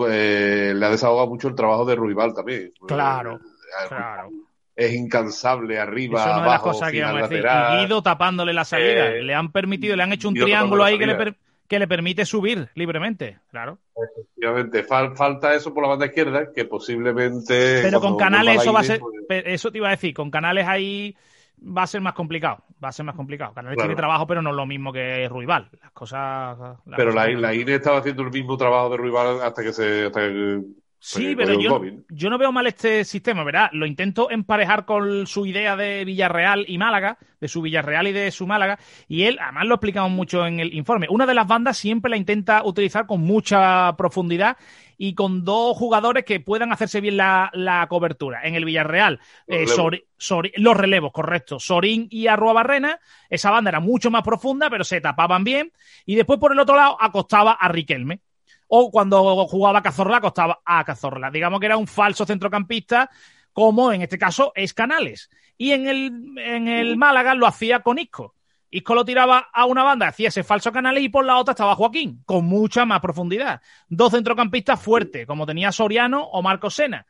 [0.10, 2.72] eh, le ha desahogado mucho el trabajo de Ruibal también.
[2.88, 4.30] Claro, eh, claro.
[4.76, 7.46] Es incansable, arriba, Eso no abajo, es las cosas que a decir.
[7.46, 9.08] Y Guido tapándole la salida.
[9.08, 11.36] Eh, le han permitido, le han hecho un triángulo ahí que le, per,
[11.70, 13.78] que le, permite subir libremente, claro.
[13.96, 17.84] Efectivamente, Fal, falta eso por la banda izquierda, que posiblemente...
[17.84, 19.00] Pero con Canales eso va a ser...
[19.00, 19.44] Pues...
[19.46, 21.15] Eso te iba a decir, con Canales ahí
[21.62, 22.63] va a ser más complicado.
[22.84, 23.54] Va a ser más complicado.
[23.54, 23.89] Canales claro.
[23.89, 25.70] tiene trabajo, pero no es lo mismo que Ruibal.
[25.82, 26.58] Las cosas.
[26.86, 29.74] Las pero cosas la, la INE estaba haciendo el mismo trabajo de Ruibal hasta que
[29.74, 30.06] se.
[30.06, 30.62] Hasta que
[31.08, 33.70] Sí, pero yo, yo, no veo mal este sistema, ¿verdad?
[33.74, 38.32] Lo intento emparejar con su idea de Villarreal y Málaga, de su Villarreal y de
[38.32, 41.78] su Málaga, y él, además lo explicamos mucho en el informe, una de las bandas
[41.78, 44.58] siempre la intenta utilizar con mucha profundidad
[44.97, 48.41] y con dos jugadores que puedan hacerse bien la, la cobertura.
[48.43, 50.01] En el Villarreal, los, eh, relevos.
[50.17, 51.60] Sor, los relevos, correcto.
[51.60, 55.71] Sorín y Arrua Barrena, esa banda era mucho más profunda, pero se tapaban bien.
[56.05, 58.21] Y después por el otro lado acostaba a Riquelme
[58.67, 61.31] o cuando jugaba Cazorla acostaba a Cazorla.
[61.31, 63.10] Digamos que era un falso centrocampista,
[63.53, 65.29] como en este caso es Canales.
[65.58, 68.35] Y en el, en el Málaga lo hacía con Isco.
[68.76, 71.76] Isco lo tiraba a una banda, hacía ese falso Canales y por la otra estaba
[71.76, 73.62] Joaquín, con mucha más profundidad.
[73.88, 77.06] Dos centrocampistas fuertes, como tenía Soriano o Marco Sena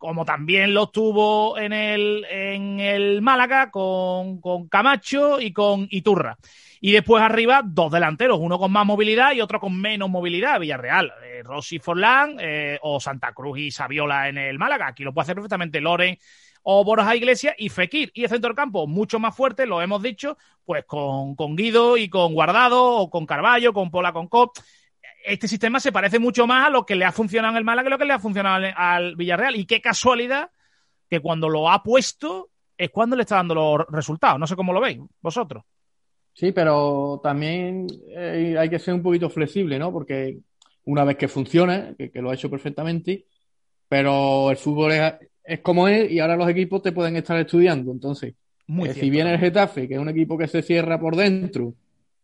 [0.00, 6.38] como también lo tuvo en el, en el Málaga con, con Camacho y con Iturra.
[6.80, 10.58] Y después arriba, dos delanteros, uno con más movilidad y otro con menos movilidad.
[10.58, 14.86] Villarreal, eh, Rossi Forlán eh, o Santa Cruz y Saviola en el Málaga.
[14.86, 16.16] Aquí lo puede hacer perfectamente Loren
[16.62, 18.10] o Borja Iglesias y Fekir.
[18.14, 21.96] Y el centro del campo mucho más fuerte, lo hemos dicho, pues con, con Guido
[21.96, 24.56] y con Guardado o con Carballo, con Pola con Cop
[25.24, 27.86] este sistema se parece mucho más a lo que le ha funcionado en el Málaga
[27.86, 29.56] que lo que le ha funcionado al, al, Villarreal.
[29.56, 30.50] Y qué casualidad
[31.08, 34.38] que cuando lo ha puesto es cuando le está dando los resultados.
[34.38, 35.64] No sé cómo lo veis vosotros.
[36.32, 39.92] Sí, pero también eh, hay que ser un poquito flexible, ¿no?
[39.92, 40.38] Porque
[40.84, 43.26] una vez que funciona, que, que lo ha hecho perfectamente,
[43.88, 45.12] pero el fútbol es,
[45.50, 47.92] es, como es y ahora los equipos te pueden estar estudiando.
[47.92, 48.34] Entonces,
[48.68, 51.74] eh, si viene el Getafe, que es un equipo que se cierra por dentro,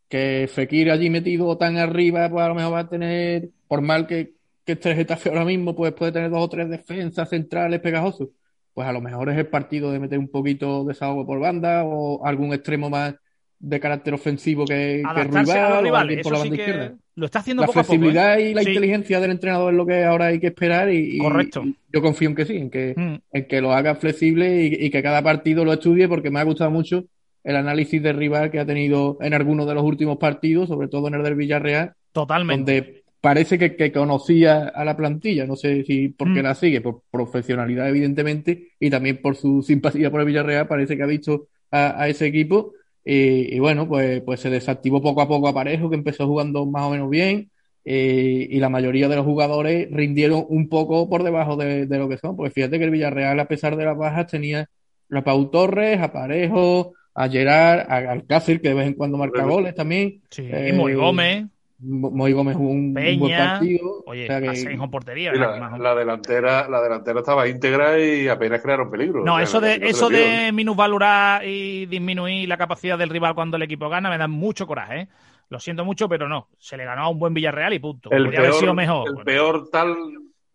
[0.09, 4.07] que Fekir allí metido tan arriba, pues a lo mejor va a tener, por mal
[4.07, 4.35] que,
[4.65, 8.29] que esté el Getafe ahora mismo, pues puede tener dos o tres defensas centrales pegajosos.
[8.73, 11.85] Pues a lo mejor es el partido de meter un poquito de desahogo por banda
[11.85, 13.15] o algún extremo más
[13.59, 16.95] de carácter ofensivo que, rival, o por la banda izquierda.
[17.15, 17.93] lo está haciendo La poco a poco.
[17.95, 18.51] flexibilidad ¿eh?
[18.51, 18.69] y la Sí.
[18.69, 21.63] inteligencia del entrenador es lo que ahora hay que esperar y, Correcto.
[21.65, 23.15] y yo confío en que sí, en que, Mm.
[23.33, 26.45] en que lo haga flexible y, y que cada partido lo estudie porque me ha
[26.45, 27.05] gustado mucho
[27.45, 31.09] el análisis de rival que ha tenido en algunos de los últimos partidos, sobre todo
[31.09, 32.57] en el del Villarreal, Totalmente.
[32.75, 36.45] donde parece que, que conocía a la plantilla, no sé si por qué Mm.
[36.45, 41.03] la sigue, por profesionalidad evidentemente y también por su simpatía por el Villarreal, parece que
[41.03, 42.73] ha visto a, a ese equipo
[43.07, 46.67] y, y bueno, pues, pues se desactivó poco a poco a Parejo, que empezó jugando
[46.67, 47.51] más o menos bien
[47.85, 52.09] eh, y la mayoría de los jugadores rindieron un poco por debajo de, de lo
[52.09, 54.69] que son, pues fíjate que el Villarreal a pesar de las bajas tenía
[55.11, 59.45] a Pau Torres, a Parejo, a Gerard, a Alcácer, que de vez en cuando marca
[59.45, 60.21] goles también.
[60.31, 61.47] Sí, eh, y Moy Gómez,
[61.79, 63.53] Moy Gómez jugó un, un buen Peña.
[63.59, 64.03] partido.
[64.07, 65.33] oye, o sea que- Asenjo en portería.
[65.35, 69.25] La, Más- la delantera, la delantera estaba íntegra y apenas crearon peligro.
[69.25, 73.57] No, O sea, eso de, eso de minusvalorar y disminuir la capacidad del rival cuando
[73.59, 75.09] el equipo gana me da mucho coraje, ¿eh?
[75.49, 76.49] Lo siento mucho, pero no.
[76.59, 78.11] Se le ganó a un buen Villarreal y punto.
[78.11, 79.07] El Podría haber peor, sido mejor.
[79.09, 79.25] el Bueno.
[79.25, 79.95] peor tal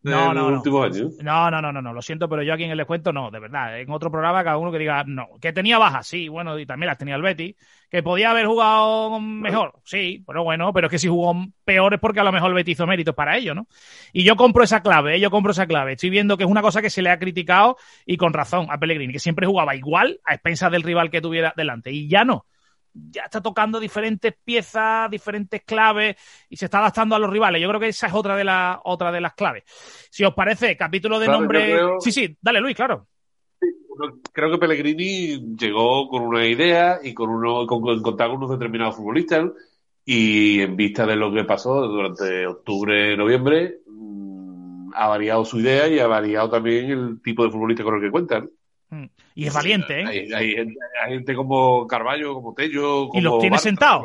[0.03, 0.49] No, no.
[1.21, 3.39] No, no, no, no, no, lo siento, pero yo aquí en el descuento no, de
[3.39, 3.79] verdad.
[3.79, 5.29] En otro programa cada uno que diga no.
[5.39, 7.55] Que tenía bajas, sí, bueno, y también las tenía el Betty.
[7.89, 11.35] Que podía haber jugado mejor, sí, pero bueno, pero es que si jugó
[11.65, 13.67] peor es porque a lo mejor el Betty hizo méritos para ello, ¿no?
[14.13, 15.19] Y yo compro esa clave, ¿eh?
[15.19, 15.93] yo compro esa clave.
[15.93, 18.77] Estoy viendo que es una cosa que se le ha criticado y con razón a
[18.79, 21.91] Pellegrini, que siempre jugaba igual a expensas del rival que tuviera delante.
[21.91, 22.45] Y ya no.
[22.93, 26.15] Ya está tocando diferentes piezas, diferentes claves
[26.49, 27.61] y se está adaptando a los rivales.
[27.61, 29.63] Yo creo que esa es otra de las otra de las claves.
[30.09, 31.63] Si os parece, capítulo de Claro, nombre.
[31.63, 33.07] creo- Sí, sí, dale Luis, claro.
[34.33, 38.49] Creo que Pellegrini llegó con una idea y con uno, con, con contar con unos
[38.51, 39.51] determinados futbolistas
[40.03, 45.87] y en vista de lo que pasó durante octubre, noviembre, mm, ha variado su idea
[45.87, 48.49] y ha variado también el tipo de futbolista con el que cuentan.
[48.91, 49.05] Mm.
[49.35, 50.05] Y es valiente, ¿eh?
[50.05, 54.03] Hay, hay gente, hay gente como Carballo, como Tello, como Y los tiene sentados.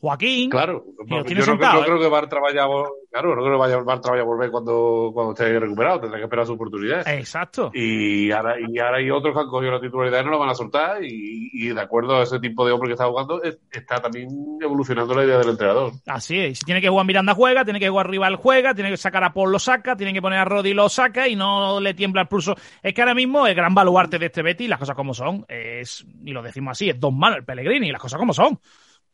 [0.00, 0.48] Joaquín.
[0.50, 1.84] Claro, yo, no, sentados, yo ¿eh?
[1.86, 2.62] creo que Bartra vaya
[3.10, 6.24] claro, no creo que vaya, Bartra vaya a volver cuando, cuando esté recuperado, tendrá que
[6.24, 7.06] esperar su oportunidad.
[7.08, 7.70] Exacto.
[7.74, 10.50] Y ahora, y ahora hay otros que han cogido la titularidad y no la van
[10.50, 11.02] a soltar.
[11.02, 14.28] Y, y de acuerdo a ese tipo de hombre que está jugando, es- está también
[14.60, 15.92] evolucionando la idea del entrenador.
[16.06, 16.58] Así es.
[16.60, 17.64] Si tiene que jugar Miranda, juega.
[17.64, 18.74] Tiene que jugar Rival, juega.
[18.74, 19.96] Tiene que sacar a Paul, lo saca.
[19.96, 21.26] Tiene que poner a Roddy, lo saca.
[21.26, 22.54] Y no le tiembla el pulso.
[22.82, 26.06] Es que ahora mismo el gran baluarte de este Betty, las cosas como son, es,
[26.24, 27.90] y lo decimos así, es Don Manuel Pellegrini.
[27.90, 28.60] Las cosas como son.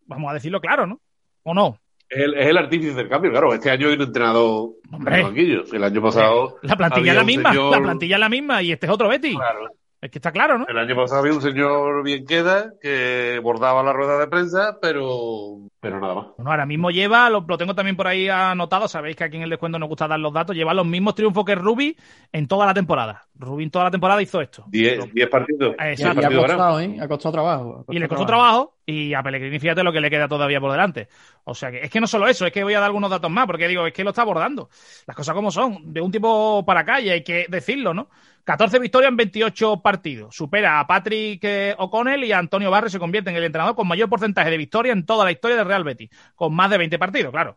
[0.07, 1.01] Vamos a decirlo claro, ¿no?
[1.43, 1.79] ¿O no?
[2.09, 3.55] Es el, es el artífice del cambio, claro.
[3.55, 5.21] Este año hay un entrenador Hombre.
[5.21, 6.59] en el año pasado.
[6.63, 7.51] La plantilla es la misma.
[7.53, 8.63] señor- La plantilla es la misma.
[8.63, 9.35] Y este es otro Betty.
[9.35, 9.69] Claro.
[10.05, 10.67] Es que está claro, ¿no?
[10.69, 15.61] El año pasado había un señor bien queda que bordaba la rueda de prensa, pero,
[15.81, 16.27] pero nada más.
[16.37, 19.45] Bueno, ahora mismo lleva, lo, lo tengo también por ahí anotado, sabéis que aquí en
[19.45, 21.97] el descuento nos gusta dar los datos, lleva los mismos triunfos que Ruby
[22.33, 23.27] en toda la temporada.
[23.35, 24.65] Ruby en toda la temporada hizo esto.
[24.67, 25.75] Diez, diez partidos.
[25.79, 26.37] Eh, Y, Diez y ha Exacto.
[26.43, 26.99] costado, ¿eh?
[27.01, 27.85] Ha costado trabajo.
[27.89, 28.27] ha Y le costó trabajo.
[28.27, 31.09] trabajo y a Pellegrini fíjate lo que le queda todavía por delante.
[31.45, 33.31] O sea que es que no solo eso, es que voy a dar algunos datos
[33.31, 34.69] más, porque digo, es que lo está abordando.
[35.07, 38.09] Las cosas como son, de un tiempo para acá y hay que decirlo, ¿no?
[38.45, 40.37] 14 victorias en 28 partidos.
[40.37, 43.89] Supera a Patrick eh, O'Connell y a Antonio Barrio se convierte en el entrenador con
[43.89, 46.99] mayor porcentaje de victoria en toda la historia del Real Betis, con más de 20
[46.99, 47.57] partidos, claro.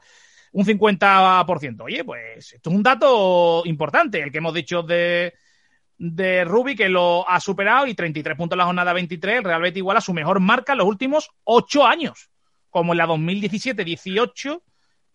[0.54, 1.82] Un 50%.
[1.82, 5.34] Oye, pues esto es un dato importante, el que hemos dicho de,
[5.97, 9.39] de Rubi, que lo ha superado y 33 puntos en la jornada 23.
[9.39, 12.30] El Real Betis iguala su mejor marca en los últimos 8 años,
[12.69, 14.62] como en la 2017-18.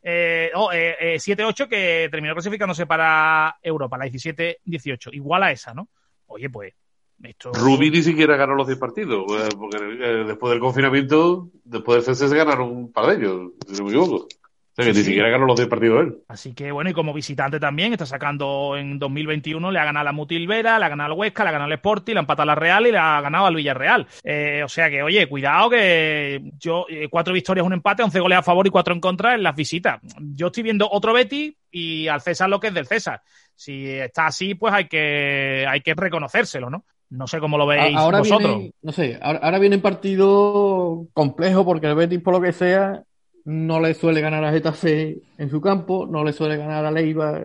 [0.02, 5.12] Eh, oh, eh, eh, 7-8 que terminó clasificándose para Europa, la 17-18.
[5.12, 5.88] Igual a esa, ¿no?
[6.26, 6.74] Oye, pues.
[7.22, 7.52] Esto...
[7.52, 12.16] Rubí ni siquiera ganó los 10 partidos, eh, porque eh, después del confinamiento, después del
[12.16, 14.26] CC se ganaron un par de ellos, si no me equivoco.
[14.72, 15.10] O sea que Sí, ni sí.
[15.10, 16.14] siquiera ganó los 10 partidos él.
[16.28, 20.04] Así que bueno, y como visitante también, está sacando en 2021, le ha ganado a
[20.04, 22.44] la Mutilvera, le ha ganado al Huesca, le ha ganado al Sporting, le ha empatado
[22.44, 24.06] a la Real y le ha ganado al Villarreal.
[24.24, 28.38] Eh, o sea que, oye, cuidado que yo, eh, cuatro victorias, un empate, 11 goles
[28.38, 30.00] a favor y cuatro en contra en las visitas.
[30.34, 33.20] Yo estoy viendo otro Betty y al César lo que es del César.
[33.54, 36.84] Si está así, pues hay que, hay que reconocérselo, ¿no?
[37.10, 38.56] No sé cómo lo veis Ahora vosotros.
[38.56, 42.52] viene, no sé, ahora, ahora viene un partido complejo porque el Betis, por lo que
[42.52, 43.02] sea,
[43.44, 47.42] no le suele ganar a Getafe en su campo, no le suele ganar a Leiva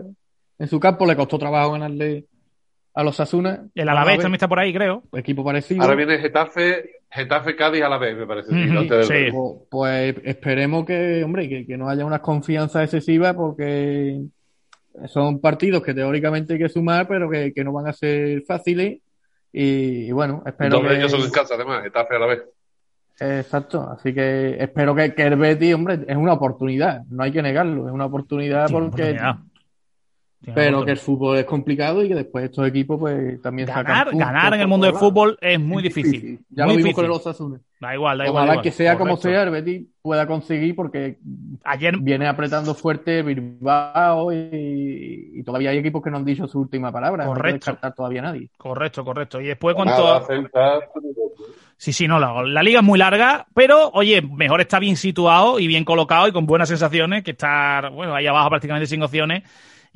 [0.60, 2.26] en su campo, le costó trabajo ganarle
[2.94, 5.04] a los Asuna, El Alavés también está por ahí, creo.
[5.14, 5.84] equipo parecido.
[5.84, 8.50] Ahora viene Getafe, Getafe Cádiz a la vez, me parece.
[8.56, 9.32] antes del- sí.
[9.32, 14.20] Pues, pues esperemos que, hombre, que, que no haya una confianza excesiva porque
[15.08, 19.00] son partidos que teóricamente hay que sumar, pero que, que no van a ser fáciles.
[19.54, 20.96] Y, y bueno, espero Dos de que...
[20.96, 22.42] ellos son en casa, además, Getafe a la vez.
[23.20, 27.42] Exacto, así que espero que, que el Betis, hombre, es una oportunidad, no hay que
[27.42, 29.38] negarlo, es una oportunidad porque oportunidad.
[30.54, 34.18] pero que el fútbol es complicado y que después estos equipos pues también ganar, sacan
[34.20, 36.40] ganar en el mundo del fútbol es muy difícil.
[36.50, 36.94] Ya muy lo vimos difícil.
[36.96, 37.60] con el Osasuna.
[37.80, 38.44] Da igual, da igual.
[38.44, 38.64] Ojalá da igual.
[38.64, 41.18] que sea como sea, el Betis pueda conseguir porque
[41.64, 46.60] Ayer, viene apretando fuerte Bilbao y, y todavía hay equipos que no han dicho su
[46.60, 47.26] última palabra.
[47.26, 47.56] No Correcto.
[47.56, 48.50] descartar todavía a nadie.
[48.58, 49.42] correcto, correcto.
[49.42, 49.76] Y después.
[50.28, 50.80] Celta,
[51.78, 55.60] Sí, sí, no, la, la liga es muy larga, pero oye, mejor está bien situado
[55.60, 59.44] y bien colocado y con buenas sensaciones que estar, bueno, ahí abajo prácticamente sin opciones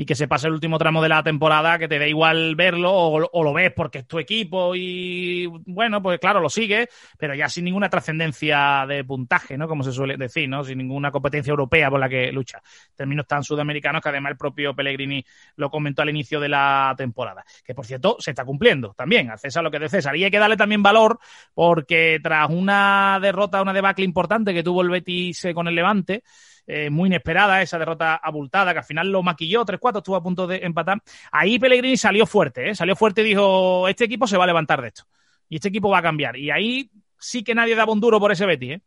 [0.02, 2.92] y que se pase el último tramo de la temporada, que te da igual verlo
[2.92, 6.88] o, lo ves porque es tu equipo y bueno, pues claro, lo sigues,
[7.20, 9.68] pero ya sin ninguna trascendencia de puntaje, ¿no?
[9.68, 10.64] Como se suele decir, ¿no?
[10.64, 12.64] Sin ninguna competencia europea por la que lucha.
[12.96, 15.24] Términos tan sudamericanos que además el propio Pellegrini
[15.58, 17.46] lo comentó al inicio de la temporada.
[17.64, 20.16] Que por cierto, se está cumpliendo también, al César lo que es de César.
[20.16, 21.20] Y hay que darle también valor
[21.54, 26.24] porque tras una derrota, una debacle importante que tuvo el Betis eh, con el Levante,
[26.68, 30.48] eh, muy inesperada, esa derrota abultada, que al final lo maquilló, 3-4, estuvo a punto
[30.48, 31.02] de empatar.
[31.32, 32.76] Ahí Pellegrini salió fuerte, ¿eh?
[32.76, 35.04] salió fuerte y dijo, este equipo se va a levantar de esto.
[35.50, 36.38] Y este equipo va a cambiar.
[36.38, 38.82] Y ahí sí que nadie daba un duro por ese Betis, ¿eh?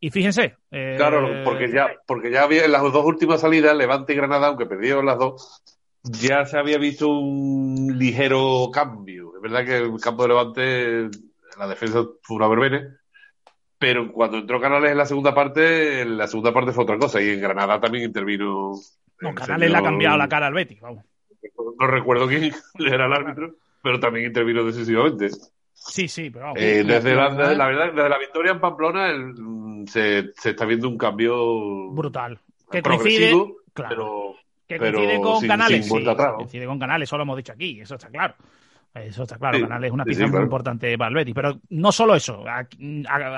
[0.00, 0.56] Y fíjense.
[0.70, 4.46] eh, Claro, porque ya, porque ya había en las dos últimas salidas, Levante y Granada,
[4.48, 5.62] aunque perdieron las dos,
[6.02, 9.32] ya se había visto un ligero cambio.
[9.36, 11.18] Es verdad que el campo de Levante,
[11.58, 12.99] la defensa fue una verbena,
[13.80, 17.20] pero cuando entró Canales en la segunda parte, en la segunda parte fue otra cosa,
[17.20, 18.72] y en Granada también intervino.
[19.20, 21.04] No, Canales le ha cambiado la cara al Betis, vamos.
[21.80, 25.30] No recuerdo quién era el árbitro, pero también intervino decisivamente.
[25.72, 26.60] Sí, sí, pero vamos.
[26.60, 30.86] Eh, desde la, verdad, desde la victoria en Pamplona el- mm, se, se está viendo
[30.88, 32.38] un cambio brutal.
[32.70, 33.30] Que coincide,
[33.72, 34.34] claro, pero
[34.68, 35.86] que pero coincide con sin- Canales.
[35.88, 36.36] sin sí, atrás, ¿no?
[36.36, 38.34] coincide con Canales, eso lo hemos dicho aquí, eso está claro.
[38.94, 40.44] Eso está claro, Sí, Canales es una pieza sí, muy claro.
[40.44, 41.34] importante para el Betis.
[41.34, 42.66] Pero no solo eso, a-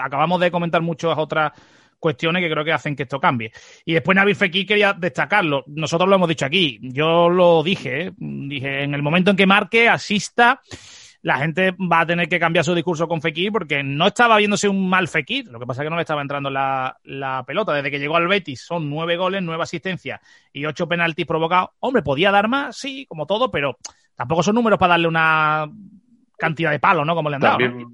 [0.04, 1.52] acabamos de comentar muchas otras
[1.98, 3.52] cuestiones que creo que hacen que esto cambie.
[3.84, 5.62] Y después Nabil Fekir quería destacarlo.
[5.68, 6.78] Nosotros lo hemos dicho aquí.
[6.82, 8.12] Yo lo dije, ¿eh?
[8.18, 10.60] dije, en el momento en que marque, asista,
[11.20, 14.68] la gente va a tener que cambiar su discurso con Fekir porque no estaba viéndose
[14.68, 15.46] un mal Fekir.
[15.46, 17.72] Lo que pasa es que no le estaba entrando la, la pelota.
[17.72, 20.18] Desde que llegó al Betis son nueve goles, nueve asistencias
[20.52, 21.70] y ocho penaltis provocados.
[21.78, 23.76] Hombre, podía dar más, sí, como todo, pero
[24.16, 25.70] tampoco son números para darle una
[26.38, 27.14] cantidad de palos, ¿no?
[27.14, 27.58] Como le han dado.
[27.58, 27.90] ¿no?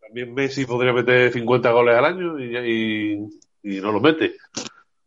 [0.00, 4.36] también, Messi podría meter 50 goles al año y, y, y no los mete.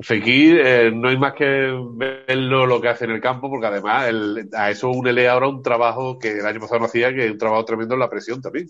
[0.02, 4.08] Fekir, eh, no hay más que verlo lo que hace en el campo, porque además
[4.08, 7.32] el- a eso únele ahora un trabajo que el año pasado no hacía, que es
[7.32, 8.68] un trabajo tremendo en la presión también.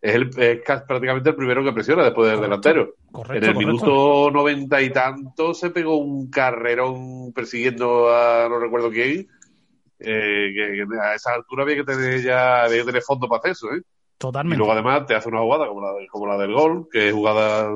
[0.00, 2.68] Es, el, es prácticamente el primero que presiona después del Correcto.
[2.70, 2.94] delantero.
[3.10, 3.86] Correcto, En el correcto.
[3.86, 9.26] minuto noventa y tanto se pegó un carrerón persiguiendo a no recuerdo quién.
[10.06, 13.38] Eh, que, que a esa altura había que tener ya había que tener fondo para
[13.40, 13.78] hacer eso, ¿eh?
[13.80, 14.56] Y Totalmente.
[14.58, 17.12] luego además te hace una jugada como la, de- como la del gol, que es
[17.14, 17.68] jugada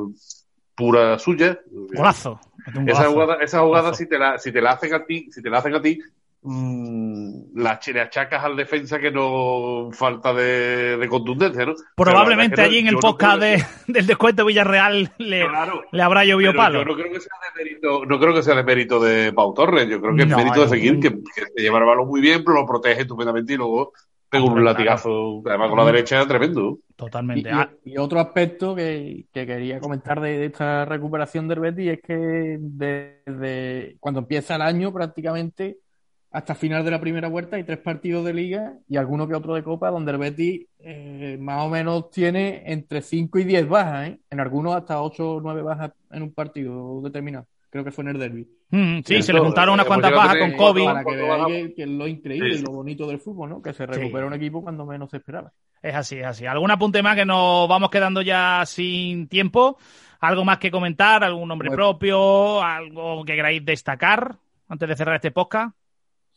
[0.74, 1.58] pura suya.
[1.70, 2.38] Golazo.
[2.86, 3.98] Esa jugada, esa jugada Golazo.
[3.98, 5.98] si te la, si te la hacen a ti, si te la hacen a ti,
[6.42, 11.74] la, ch- le achacas al defensa que no falta de, de contundencia, ¿no?
[11.96, 15.82] Probablemente la es que allí en el no podcast de- del descuento Villarreal le, Claro.
[15.90, 16.80] le habrá llovido palo.
[16.80, 19.52] Yo no creo que sea de mérito, no creo que sea de mérito de Pau
[19.54, 22.20] Torres, yo creo que es mérito de un- que, que se lleva el balón muy
[22.20, 23.92] bien, pero lo protege estupendamente y luego
[24.30, 26.78] pega un latigazo, además con la derecha, tremendo.
[26.96, 27.50] Totalmente.
[27.84, 32.00] y- y otro aspecto que, que quería comentar de, de esta recuperación del Betis es
[32.02, 35.78] que desde cuando empieza el año prácticamente
[36.38, 39.54] hasta final de la primera vuelta hay tres partidos de liga y alguno que otro
[39.54, 44.08] de copa donde el Betis eh, más o menos tiene entre 5 y 10 bajas,
[44.08, 44.20] ¿eh?
[44.30, 47.46] en algunos hasta 8 o 9 bajas en un partido determinado.
[47.70, 48.48] Creo que fue en el derby.
[48.70, 50.84] mm, sí, Cierto, se le juntaron unas cuantas bajas con COVID.
[50.86, 52.60] Para que veáis que, que es lo increíble Sí.
[52.60, 53.60] y lo bonito del fútbol, ¿no?
[53.62, 55.52] Que se recupera un equipo cuando menos se esperaba.
[55.82, 56.46] Es así, es así.
[56.46, 59.76] ¿Algún apunte más que nos vamos quedando ya sin tiempo?
[60.20, 61.22] ¿Algo más que comentar?
[61.24, 62.62] ¿Algún nombre Pues- propio?
[62.62, 64.36] ¿Algo que queráis destacar
[64.68, 65.76] antes de cerrar este podcast?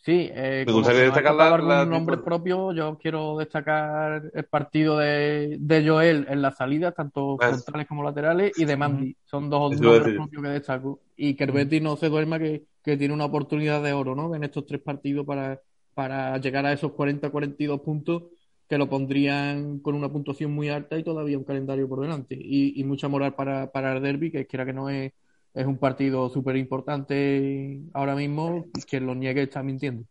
[0.03, 5.57] Sí, eh, Me gustaría destacar la- la- nombre propio, yo quiero destacar el partido de,
[5.59, 7.49] de Joel en la salida, tanto Ah.
[7.49, 9.15] frontales como laterales, y de Mandy.
[9.25, 10.99] Son dos nombres propios que destaco.
[11.15, 14.33] Y que el Betis no se duerma, que, que tiene una oportunidad de oro, ¿no?
[14.33, 15.61] En estos tres partidos para,
[15.93, 18.23] para llegar a esos 40-42 puntos
[18.67, 22.35] que lo pondrían con una puntuación muy alta y todavía un calendario por delante.
[22.39, 25.11] Y, y mucha moral para, para el derby, que quiera que no es,
[25.53, 30.03] es un partido súper importante ahora mismo, y quien lo niegue está mintiendo.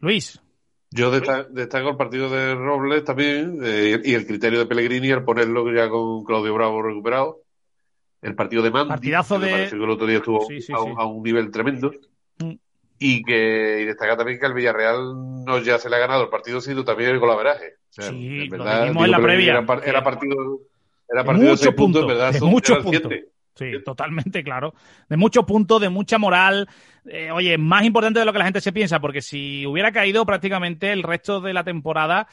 [0.00, 0.40] Luis,
[0.90, 5.24] Yo desta- destaco el partido de Robles también eh, y el criterio de Pellegrini al
[5.24, 7.42] ponerlo ya con Claudio Bravo recuperado.
[8.22, 10.88] El partido de Mandi, Partidazo de- que el otro día estuvo Sí, sí, a, sí.
[10.96, 11.92] a un nivel tremendo.
[12.38, 12.52] Mm.
[13.00, 16.28] Y que y destaca también que el Villarreal no ya se le ha ganado el
[16.30, 17.66] partido, sino también el golaveraje.
[17.90, 19.50] O sea, Sí, en lo verdad, en la previa.
[19.52, 20.34] Era, par- era partido,
[21.08, 23.02] era De partido de muchos seis puntos, puntos, en verdad, son- muchos puntos.
[23.08, 23.28] siete.
[23.58, 24.72] Sí, totalmente claro.
[25.08, 26.68] De muchos puntos, de mucha moral.
[27.04, 30.24] Eh, oye, más importante de lo que la gente se piensa, porque si hubiera caído
[30.24, 32.28] prácticamente el resto de la temporada,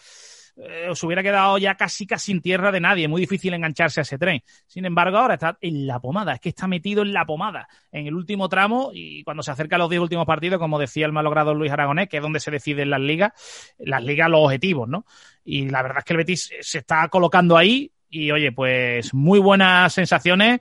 [0.56, 3.08] eh, os hubiera quedado ya casi casi en tierra de nadie.
[3.08, 4.44] Muy difícil engancharse a ese tren.
[4.68, 6.36] Sin embargo, ahora está en la pomada.
[6.36, 9.78] Es que está metido en la pomada, en el último tramo y cuando se acerca
[9.78, 12.52] a los 10 últimos partidos, como decía el malogrado Luis Aragonés, que es donde se
[12.52, 13.32] deciden las ligas,
[13.80, 15.06] las ligas, los objetivos, ¿no?
[15.44, 19.40] Y la verdad es que el Betis se está colocando ahí y, oye, pues muy
[19.40, 20.60] buenas sensaciones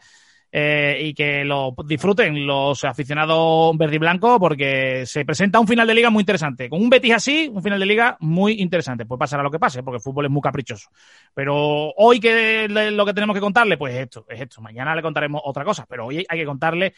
[0.56, 5.84] eh, y que lo disfruten los aficionados verde y blanco porque se presenta un final
[5.84, 6.70] de liga muy interesante.
[6.70, 9.04] Con un Betis así, un final de liga muy interesante.
[9.04, 10.90] Pues pasará lo que pase, porque el fútbol es muy caprichoso.
[11.34, 14.60] Pero hoy que lo que tenemos que contarle, pues esto, es esto.
[14.60, 16.94] Mañana le contaremos otra cosa, pero hoy hay que contarle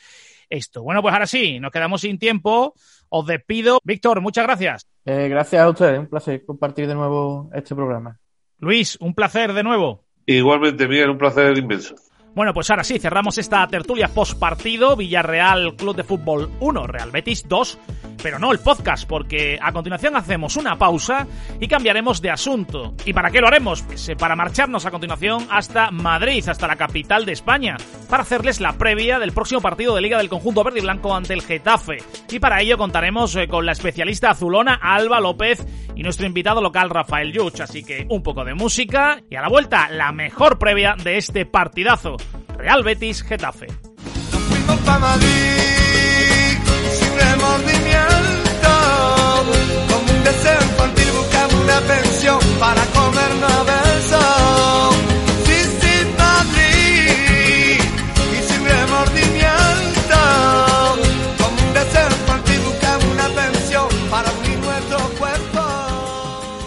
[0.51, 0.83] esto.
[0.83, 2.75] Bueno, pues ahora sí, nos quedamos sin tiempo.
[3.09, 3.81] Os despido.
[3.85, 4.87] Víctor, muchas gracias.
[5.07, 8.19] Eh, gracias a ustedes, un placer compartir de nuevo este programa.
[8.59, 10.05] Luis, un placer de nuevo.
[10.27, 11.95] Igualmente, Miguel, un placer inmenso.
[12.37, 14.95] Bueno, pues ahora sí, cerramos esta tertulia post partido.
[14.95, 17.79] Villarreal Club de Fútbol 1, Real Betis 2,
[18.23, 21.27] pero no el podcast, porque a continuación hacemos una pausa
[21.59, 22.95] y cambiaremos de asunto.
[23.07, 23.81] ¿Y para qué lo haremos?
[23.81, 27.79] Pues eh, para marcharnos a continuación hasta Madrid, hasta la capital de España,
[28.11, 31.33] para hacerles la previa del próximo partido de Liga del Conjunto Verde y Blanco ante
[31.33, 31.99] el Getafe.
[32.31, 36.91] Y para ello contaremos eh, con la especialista azulona Alba López y nuestro invitado local
[36.91, 37.61] Rafael Yuch.
[37.61, 41.47] Así que un poco de música y a la vuelta la mejor previa de este
[41.47, 42.19] partidazo.
[42.57, 43.67] Real Betis Getafe.
[43.67, 46.59] Nos fuimos pa' Madrid
[46.99, 48.71] sin remordimiento,
[49.89, 52.83] como un deseo infantil buscamos una pensión para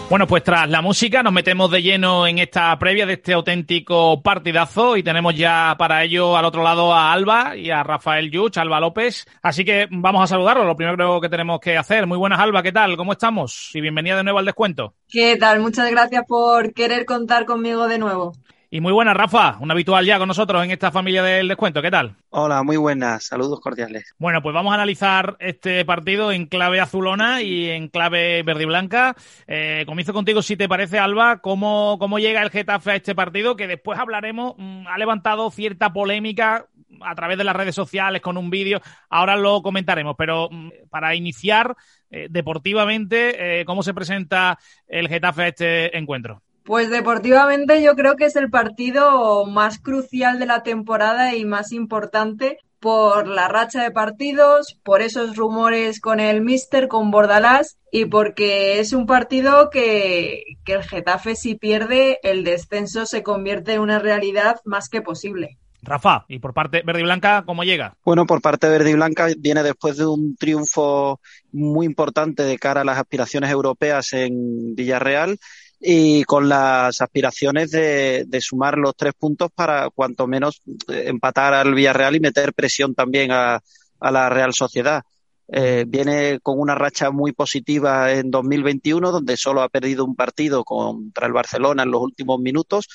[0.10, 4.24] Bueno, pues tras la música nos metemos de lleno en esta previa de este auténtico
[4.24, 8.58] partidazo y tenemos ya para ello al otro lado a Alba y a Rafael Yuch,
[8.58, 9.28] Alba López.
[9.44, 12.08] Así que vamos a saludarlo, lo primero que tenemos que hacer.
[12.08, 12.98] Muy buenas, Alba, ¿qué tal?
[12.98, 13.70] ¿Cómo estamos?
[13.76, 14.96] Y bienvenida de nuevo al descuento.
[15.08, 15.60] ¿Qué tal?
[15.60, 18.34] Muchas gracias por querer contar conmigo de nuevo.
[18.72, 21.82] Y muy buenas, Rafa, un habitual ya con nosotros en esta familia del descuento.
[21.82, 22.16] ¿Qué tal?
[22.30, 23.24] Hola, muy buenas.
[23.26, 24.14] Saludos cordiales.
[24.20, 28.66] Bueno, pues vamos a analizar este partido en clave azulona y en clave verde y
[28.68, 29.16] blanca.
[29.48, 33.56] Eh, comienzo contigo, si te parece, Alba, cómo, cómo llega el Getafe a este partido,
[33.56, 36.68] que después hablaremos, mm, ha levantado cierta polémica
[37.02, 41.16] a través de las redes sociales con un vídeo, ahora lo comentaremos, pero mm, para
[41.16, 41.76] iniciar
[42.12, 46.44] eh, deportivamente, eh, ¿cómo se presenta el Getafe a este encuentro?
[46.64, 51.72] Pues deportivamente yo creo que es el partido más crucial de la temporada y más
[51.72, 58.06] importante por la racha de partidos, por esos rumores con el Mister, con Bordalás y
[58.06, 63.82] porque es un partido que, que el Getafe si pierde el descenso se convierte en
[63.82, 65.58] una realidad más que posible.
[65.82, 67.96] Rafa, y por parte verde y blanca, ¿cómo llega?
[68.04, 72.82] Bueno, por parte verde y blanca viene después de un triunfo muy importante de cara
[72.82, 75.40] a las aspiraciones europeas en Villarreal
[75.80, 82.16] y con las aspiraciones de, sumar los tres puntos para cuanto menos empatar al Villarreal
[82.16, 83.62] y meter presión también a,
[84.00, 85.04] a la Real Sociedad.
[85.52, 90.64] Eh, viene con una racha muy positiva en 2021, donde solo ha perdido un partido
[90.64, 92.88] contra el Barcelona en los últimos minutos.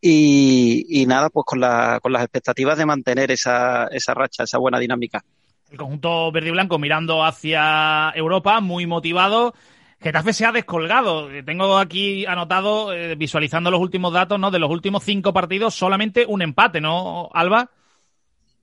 [0.00, 4.58] Y, y nada, pues con, la, con las expectativas de mantener esa, esa racha, esa
[4.58, 5.24] buena dinámica.
[5.70, 9.54] El conjunto verde y blanco mirando hacia Europa, muy motivado.
[10.04, 11.28] Getafe se ha descolgado.
[11.46, 14.50] Tengo aquí anotado, eh, visualizando los últimos datos, ¿no?
[14.50, 17.70] De los últimos cinco partidos, solamente un empate, ¿no, Alba?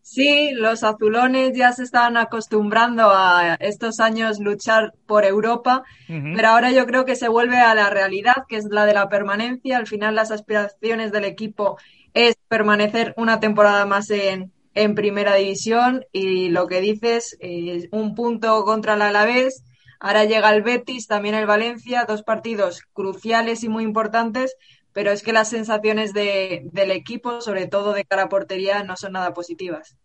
[0.04, 6.36] Sí, los azulones ya se están acostumbrando a estos años luchar por Europa, uh -huh.
[6.36, 9.10] pero ahora yo creo que se vuelve a la realidad, que es la de la
[9.10, 9.78] permanencia.
[9.78, 11.78] Al final las aspiraciones del equipo
[12.14, 18.14] es permanecer una temporada más en, en primera división y lo que dices, eh, un
[18.14, 19.64] punto contra el Alavés,
[20.04, 24.58] Ahora llega el Betis, también el Valencia, dos partidos cruciales y muy importantes,
[24.94, 28.98] pero es que las sensaciones de, del equipo, sobre todo de cara a portería, no
[28.98, 29.96] son nada positivas.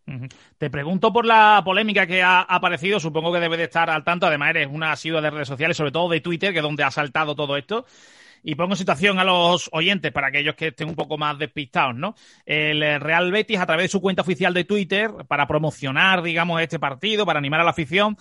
[0.58, 4.26] Te pregunto por la polémica que ha aparecido, supongo que debe de estar al tanto,
[4.26, 6.90] además eres una asidua de redes sociales, sobre todo de Twitter, que es donde ha
[6.90, 7.86] saltado todo esto.
[8.42, 11.96] Y pongo en situación a los oyentes, para aquellos que estén un poco más despistados,
[11.96, 12.14] ¿no?
[12.44, 16.78] El Real Betis, a través de su cuenta oficial de Twitter, para promocionar, digamos, este
[16.78, 18.16] partido, para animar a la afición,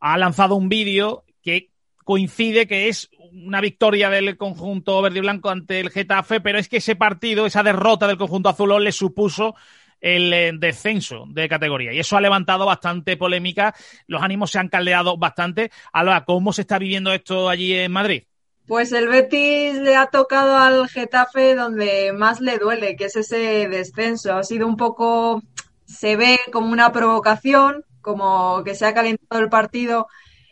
[0.00, 1.70] ha lanzado un vídeo que
[2.04, 6.68] coincide que es una victoria del conjunto verde y blanco ante el Getafe, pero es
[6.68, 9.54] que ese partido, esa derrota del conjunto azulón le supuso
[10.00, 11.92] el eh, descenso de categoría.
[11.92, 13.74] Y eso ha levantado bastante polémica,
[14.06, 15.70] los ánimos se han caldeado bastante.
[15.92, 18.24] Alba, ¿cómo se está viviendo esto allí en Madrid?
[18.66, 23.68] Pues el Betis le ha tocado al Getafe donde más le duele, que es ese
[23.68, 24.36] descenso.
[24.36, 25.42] Ha sido un poco
[25.90, 30.08] se ve como una provocación, como que se ha calentado el partido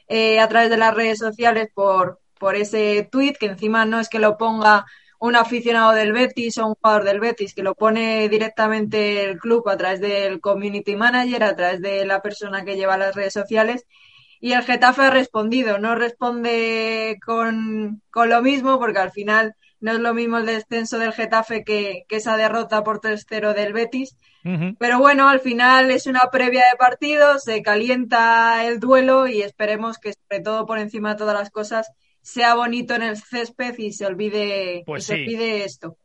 [0.08, 4.08] eh, a través de las redes sociales por, por ese tuit, que encima no es
[4.08, 4.86] que lo ponga
[5.20, 9.68] un aficionado del Betis o un jugador del Betis, que lo pone directamente el club
[9.68, 13.84] a través del community manager, a través de la persona que lleva las redes sociales.
[14.40, 19.92] Y el Getafe ha respondido, no responde con, con lo mismo, porque al final no
[19.92, 24.16] es lo mismo el descenso del Getafe que, esa derrota por 3-0 del Betis.
[24.78, 29.98] Pero bueno, al final es una previa de partido, se calienta el duelo y esperemos
[29.98, 33.92] que sobre todo por encima de todas las cosas sea bonito en el césped y
[33.92, 35.98] se olvide, pues se olvide esto.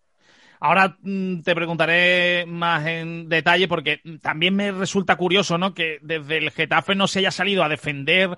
[0.60, 5.74] Ahora mm, te preguntaré más en detalle porque también me resulta curioso, ¿no?
[5.74, 8.38] Que desde el Getafe no se haya salido a defender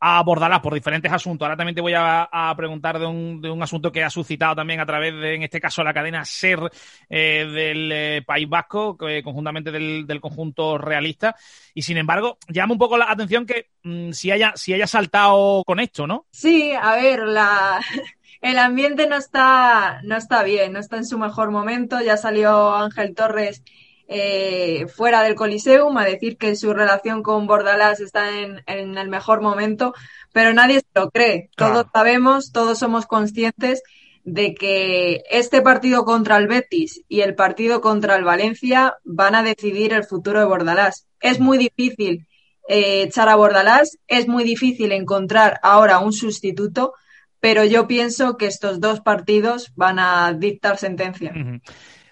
[0.00, 1.46] a Bordalás por diferentes asuntos.
[1.46, 4.80] Ahora también te voy a, preguntar de un, de un, asunto que ha suscitado también
[4.80, 6.70] a través de, en este caso, la cadena SER
[7.08, 11.36] eh, del eh, País Vasco, conjuntamente del, del, conjunto realista.
[11.74, 15.62] Y sin embargo, llama un poco la atención que mm, si, haya, si haya saltado
[15.64, 16.26] con esto, ¿no?
[16.30, 17.80] Sí, a ver, la,
[18.40, 22.00] el ambiente no está, no está bien, no está en su mejor momento.
[22.00, 23.62] Ya salió Ángel Torres
[24.08, 29.40] eh, fuera del Coliseum a decir que su relación con Bordalás está en, el mejor
[29.40, 29.94] momento,
[30.32, 31.50] pero nadie se lo cree.
[31.56, 33.82] Todos sabemos, todos somos conscientes
[34.22, 39.42] de que este partido contra el Betis y el partido contra el Valencia van a
[39.42, 41.06] decidir el futuro de Bordalás.
[41.20, 42.26] Es muy difícil
[42.68, 46.94] eh, echar a Bordalás, es muy difícil encontrar ahora un sustituto,
[47.40, 51.32] pero yo pienso que estos dos partidos van a dictar sentencia.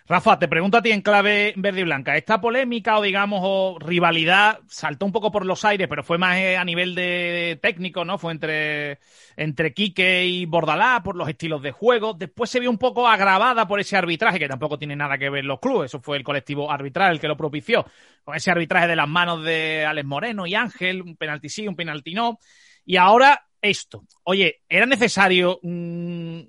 [0.06, 2.14] Rafa, te pregunto a ti en clave verde y blanca.
[2.14, 6.36] Esta polémica o, digamos, o rivalidad saltó un poco por los aires, pero fue más
[6.36, 8.18] eh, a nivel de técnico, ¿no?
[8.18, 8.98] Fue entre,
[9.34, 12.12] entre Quique y Bordalá por los estilos de juego.
[12.12, 15.46] Después se vio un poco agravada por ese arbitraje, que tampoco tiene nada que ver
[15.46, 15.90] los clubes.
[15.90, 17.86] Eso fue el colectivo arbitral el que lo propició.
[18.24, 21.76] Con ese arbitraje de las manos de Alex Moreno y Ángel, un penalti sí, un
[21.76, 22.38] penalti no.
[22.84, 24.04] Y ahora esto.
[24.24, 26.40] Oye, ¿era necesario mm,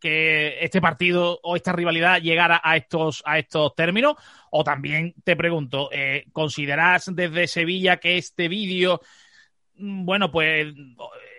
[0.00, 4.16] que este partido o esta rivalidad llegara a estos, a estos términos?
[4.50, 9.00] O también te pregunto, eh, ¿consideras desde Sevilla que este vídeo,
[9.76, 10.74] mm, bueno, pues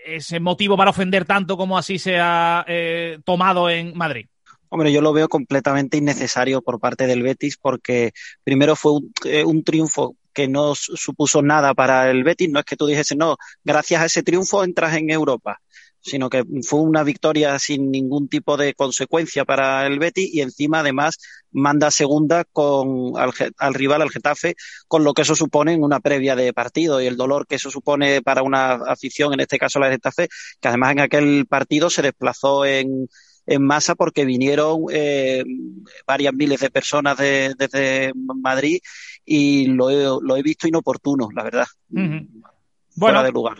[0.05, 4.27] es motivo para ofender tanto como así se ha eh, tomado en Madrid?
[4.69, 9.43] Hombre, yo lo veo completamente innecesario por parte del Betis porque primero fue un, eh,
[9.43, 12.49] un triunfo que no supuso nada para el Betis.
[12.49, 13.35] No es que tú dijese, no,
[13.65, 15.59] gracias a ese triunfo entras en Europa
[16.01, 20.79] sino que fue una victoria sin ningún tipo de consecuencia para el Betis y encima
[20.79, 21.19] además
[21.51, 24.55] manda segunda con al, rival al Getafe
[24.87, 27.69] con lo que eso supone en una previa de partido y el dolor que eso
[27.69, 30.27] supone para una afición en este caso la Getafe
[30.59, 33.07] que además en aquel partido se desplazó en,
[33.45, 35.43] en masa porque vinieron eh,
[36.07, 38.79] varias miles de personas desde Madrid
[39.25, 41.67] y lo he, lo he visto inoportuno, la verdad.
[42.97, 43.57] Fuera de lugar.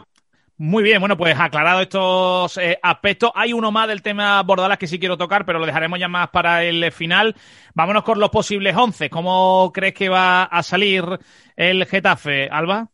[0.64, 3.32] Muy bien, bueno, pues aclarado estos eh, aspectos.
[3.34, 6.30] Hay uno más del tema Bordalas que sí quiero tocar, pero lo dejaremos ya más
[6.30, 7.36] para el final.
[7.74, 9.09] Vámonos con los posibles once.
[9.09, 11.03] ¿Cómo crees que va a salir
[11.55, 12.91] el Getafe, Alba?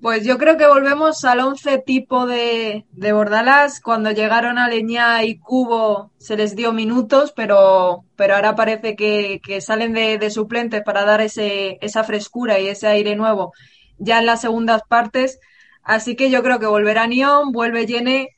[0.00, 3.80] Pues yo creo que volvemos al once tipo de, de Bordalas.
[3.80, 9.40] Cuando llegaron a Leña y Cubo se les dio minutos, pero, pero ahora parece que,
[9.44, 13.52] que salen de, de, suplentes para dar ese, esa frescura y ese aire nuevo
[13.98, 15.40] ya en las segundas partes.
[15.84, 18.30] Así que yo creo que volverá Nión, vuelve Yene,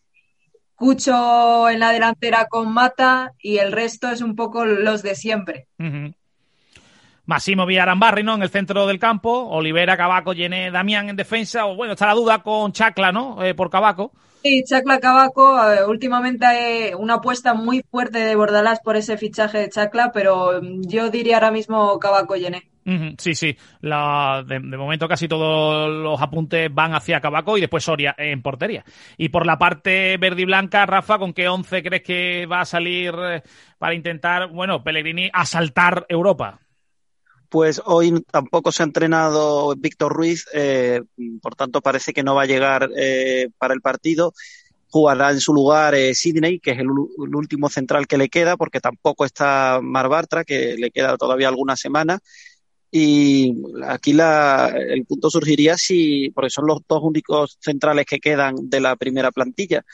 [0.74, 5.68] Cucho en la delantera con Mata y el resto es un poco los de siempre.
[7.24, 8.34] Massimo Villarambarri, ¿no?
[8.34, 12.14] En el centro del campo, Olivera, Cabaco, Yene, Damián en defensa, o bueno, está la
[12.14, 13.42] duda con Chacla, ¿no?
[13.42, 14.12] Eh, por Cabaco.
[14.42, 19.70] Sí, Chacla Cabaco, últimamente hay una apuesta muy fuerte de Bordalás por ese fichaje de
[19.70, 22.70] Chacla, pero yo diría ahora mismo Cabaco Yene.
[23.18, 23.56] Sí, sí.
[23.80, 28.84] La, de, momento casi todos los apuntes van hacia Cabaco y después Soria en portería.
[29.16, 32.64] Y por la parte verde y blanca, Rafa, ¿con qué once crees que va a
[32.64, 33.42] salir eh,
[33.78, 36.60] para intentar, bueno, Pellegrini asaltar Europa?
[37.48, 41.02] Pues hoy tampoco se ha entrenado Víctor Ruiz, eh,
[41.42, 44.32] por tanto parece que no va a llegar eh, para el partido
[44.88, 49.26] jugará en su lugar Sidney, que es el, último central que le queda, porque tampoco
[49.26, 52.20] está Mar Bartra, que le queda todavía alguna semana.
[52.98, 58.54] Y aquí la, el punto surgiría si, porque son los dos únicos centrales que quedan
[58.70, 59.84] de la primera plantilla.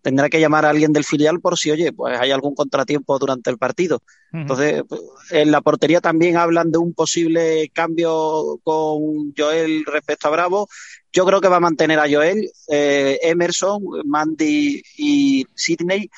[0.00, 3.50] Tendrá que llamar a alguien del filial por si, oye, pues hay algún contratiempo durante
[3.50, 4.00] el partido.
[4.32, 4.84] Entonces,
[5.32, 10.66] en la portería también hablan de un posible cambio con Joel respecto a Bravo.
[11.12, 16.08] Yo creo que va a mantener a Joel, eh, Emerson, Mandy y Sidney.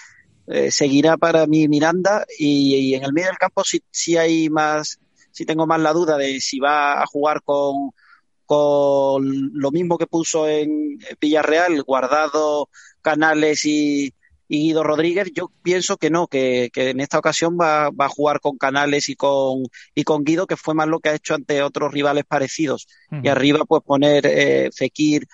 [0.46, 5.00] Eh, seguirá para mí Miranda y, en el medio del campo si, si hay más
[5.38, 7.92] sí tengo más la duda de si va a jugar con,
[8.44, 12.68] con lo mismo que puso en Villarreal, guardado
[13.02, 14.12] Canales y,
[14.50, 18.56] Guido Rodríguez, yo pienso que no, que, en esta ocasión va, va, a jugar con
[18.56, 19.64] Canales y con,
[19.94, 22.88] y con Guido, que fue más lo que ha hecho ante otros rivales parecidos.
[23.22, 25.28] Y arriba, pues poner eh, Fekir,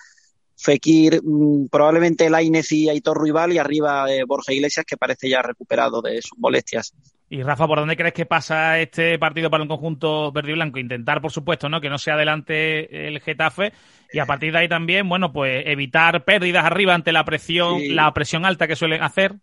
[0.57, 5.41] Fekir, mm, probablemente Lainez y Aitor Rival y arriba eh, Borja Iglesias, que parece ya
[5.41, 6.93] recuperado de sus molestias.
[7.27, 10.77] Y Rafa, ¿por dónde crees que pasa este partido para el conjunto verde y blanco?
[10.77, 11.81] Intentar, por supuesto, ¿no?
[11.81, 13.73] que no sea adelante el Getafe
[14.13, 18.13] y a partir de ahí también, bueno, pues evitar pérdidas arriba ante la presión, la
[18.13, 19.33] presión alta que suelen hacer.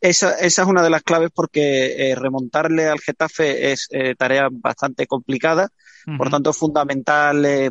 [0.00, 4.48] Esa, esa es una de las claves porque eh, remontarle al Getafe es eh, tarea
[4.50, 5.68] bastante complicada.
[6.16, 7.70] Por tanto, es fundamental eh,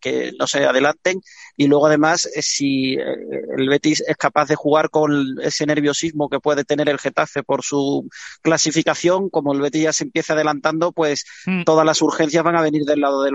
[0.00, 1.20] que no se adelanten.
[1.56, 6.62] Y luego, además, si el Betis es capaz de jugar con ese nerviosismo que puede
[6.62, 8.08] tener el Getafe por su
[8.40, 11.64] clasificación, como el Betis ya se empieza adelantando, pues mm.
[11.64, 13.32] todas las urgencias van a venir del lado de,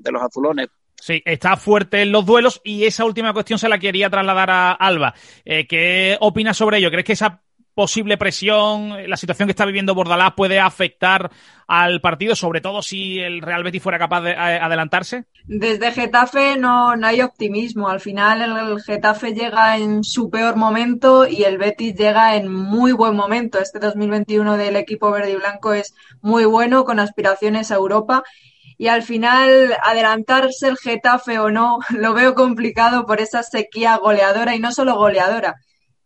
[0.00, 0.68] de los azulones.
[0.98, 4.72] Sí, está fuerte en los duelos y esa última cuestión se la quería trasladar a
[4.72, 5.14] Alba.
[5.44, 6.90] ¿Qué opinas sobre ello?
[6.90, 7.42] ¿Crees que esa
[7.74, 11.30] posible presión, la situación que está viviendo Bordalás puede afectar
[11.66, 15.26] al partido, sobre todo si el Real Betis fuera capaz de adelantarse?
[15.46, 17.88] Desde Getafe no, no hay optimismo.
[17.88, 22.92] Al final el Getafe llega en su peor momento y el Betis llega en muy
[22.92, 23.60] buen momento.
[23.60, 28.24] Este 2021 del equipo verde y blanco es muy bueno, con aspiraciones a Europa.
[28.76, 34.56] Y al final, adelantarse el Getafe o no, lo veo complicado por esa sequía goleadora
[34.56, 35.56] y no solo goleadora,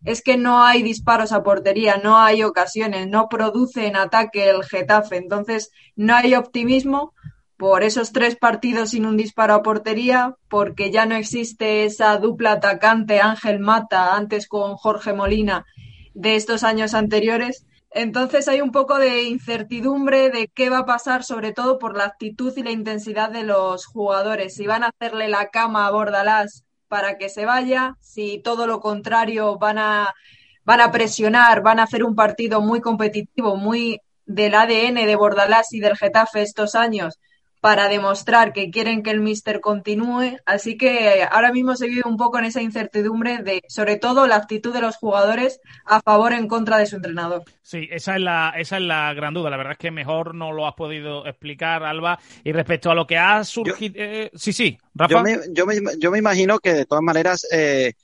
[0.04, 4.62] es que no hay disparos a portería, no hay ocasiones, no produce en ataque el
[4.64, 5.16] Getafe.
[5.16, 7.14] Entonces, no hay optimismo
[7.56, 12.52] por esos tres partidos sin un disparo a portería, porque ya no existe esa dupla
[12.52, 15.64] atacante Ángel Mata, antes con Jorge Molina,
[16.12, 17.66] de estos años anteriores.
[17.90, 22.04] Entonces hay un poco de incertidumbre de qué va a pasar, sobre todo por la
[22.04, 24.56] actitud y la intensidad de los jugadores.
[24.56, 26.63] Si van a hacerle la cama a Bordalás
[26.94, 30.14] para que se vaya, si todo lo contrario van a,
[30.62, 35.72] van a presionar, van a hacer un partido muy competitivo, muy del ADN de Bordalás
[35.72, 37.18] y del Getafe estos años
[37.64, 40.36] para demostrar que quieren que el Mister continúe.
[40.44, 44.36] Así que ahora mismo se vive un poco en esa incertidumbre de, sobre todo, la
[44.36, 47.42] actitud de los jugadores a favor o en contra de su entrenador.
[47.62, 49.48] Sí, esa es la, esa es la gran duda.
[49.48, 52.18] La verdad es que mejor no lo has podido explicar, Alba.
[52.44, 53.94] Y respecto a lo que ha surgido.
[53.96, 55.14] Eh, sí, sí, Rafa.
[55.14, 57.46] Yo me, yo me, imagino que de todas maneras.
[57.50, 57.94] Eh,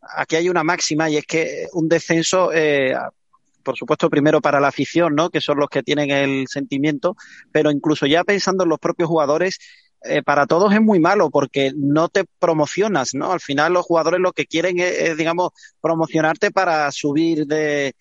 [0.00, 2.94] aquí hay una máxima y es que un descenso eh,
[3.68, 5.28] por supuesto, primero para la afición, ¿no?
[5.28, 7.16] Que son los que tienen el sentimiento,
[7.52, 9.58] pero incluso ya pensando en los propios jugadores,
[10.04, 13.30] eh, para todos es muy malo porque no te promocionas, ¿no?
[13.30, 15.50] Al final los jugadores lo que quieren es, digamos,
[15.82, 17.92] promocionarte para subir de,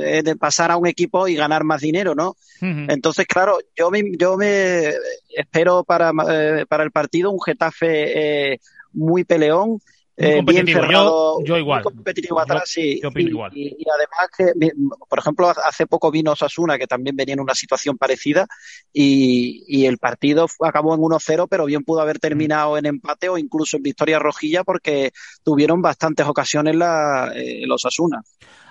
[0.00, 2.36] eh, de pasar a un equipo y ganar más dinero, ¿no?
[2.62, 4.94] Entonces, claro, yo me, yo me
[5.36, 8.58] espero para, eh, para el partido un Getafe
[8.94, 9.78] muy peleón,
[10.16, 11.82] eh, bien cerrado, yo, igual.
[11.82, 14.52] competitivo atrás, y, además que,
[15.08, 18.46] por ejemplo, hace poco vino Osasuna, que también venía en una situación parecida,
[18.92, 23.76] y, el partido acabó en 1-0, pero bien pudo haber terminado en empate o incluso
[23.76, 28.22] en victoria rojilla, porque tuvieron bastantes ocasiones la, eh, los Osasuna.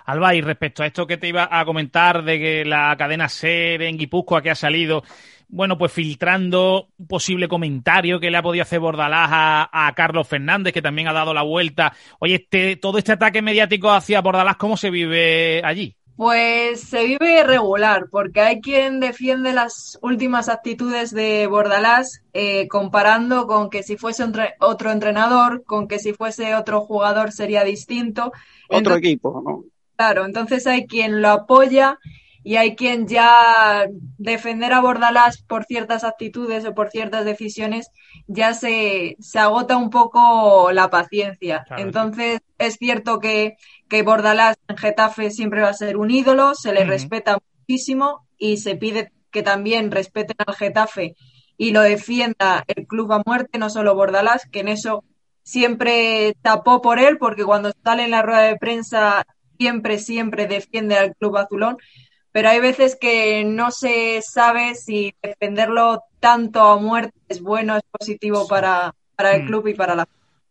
[0.05, 3.83] Alba, y respecto a esto que te iba a comentar de que la cadena SER
[3.83, 5.03] en Guipúzcoa que ha salido
[5.51, 10.73] bueno, pues filtrando un posible comentario que le ha podido hacer Bordalás a, Carlos Fernández,
[10.73, 11.93] que también ha dado la vuelta.
[12.19, 15.95] Oye, este, todo este ataque mediático hacia Bordalás, ¿cómo se vive allí?
[16.15, 23.45] Pues se vive irregular, porque hay quien defiende las últimas actitudes de Bordalás eh, comparando
[23.45, 24.23] con que si fuese
[24.59, 28.31] otro entrenador, con que si fuese otro jugador sería distinto.
[28.69, 29.63] Otro equipo, ¿no?
[29.97, 31.99] Claro, entonces hay quien lo apoya
[32.43, 33.85] y hay quien ya
[34.17, 37.89] defender a Bordalás por ciertas actitudes o por ciertas decisiones
[38.27, 41.65] ya se, se agota un poco la paciencia.
[41.77, 46.73] Entonces es cierto que, que Bordalás en Getafe siempre va a ser un ídolo, se
[46.73, 51.15] le respeta muchísimo y se pide que también respeten al Getafe
[51.57, 55.03] y lo defienda el club a muerte, no solo Bordalás, que en eso
[55.43, 59.25] siempre tapó por él, porque cuando sale en la rueda de prensa
[59.57, 61.77] siempre, siempre defiende al club azulón,
[62.31, 67.83] pero hay veces que no se sabe si defenderlo tanto a muerte es bueno, es
[67.91, 69.47] positivo para, para el mm.
[69.47, 70.07] club y para la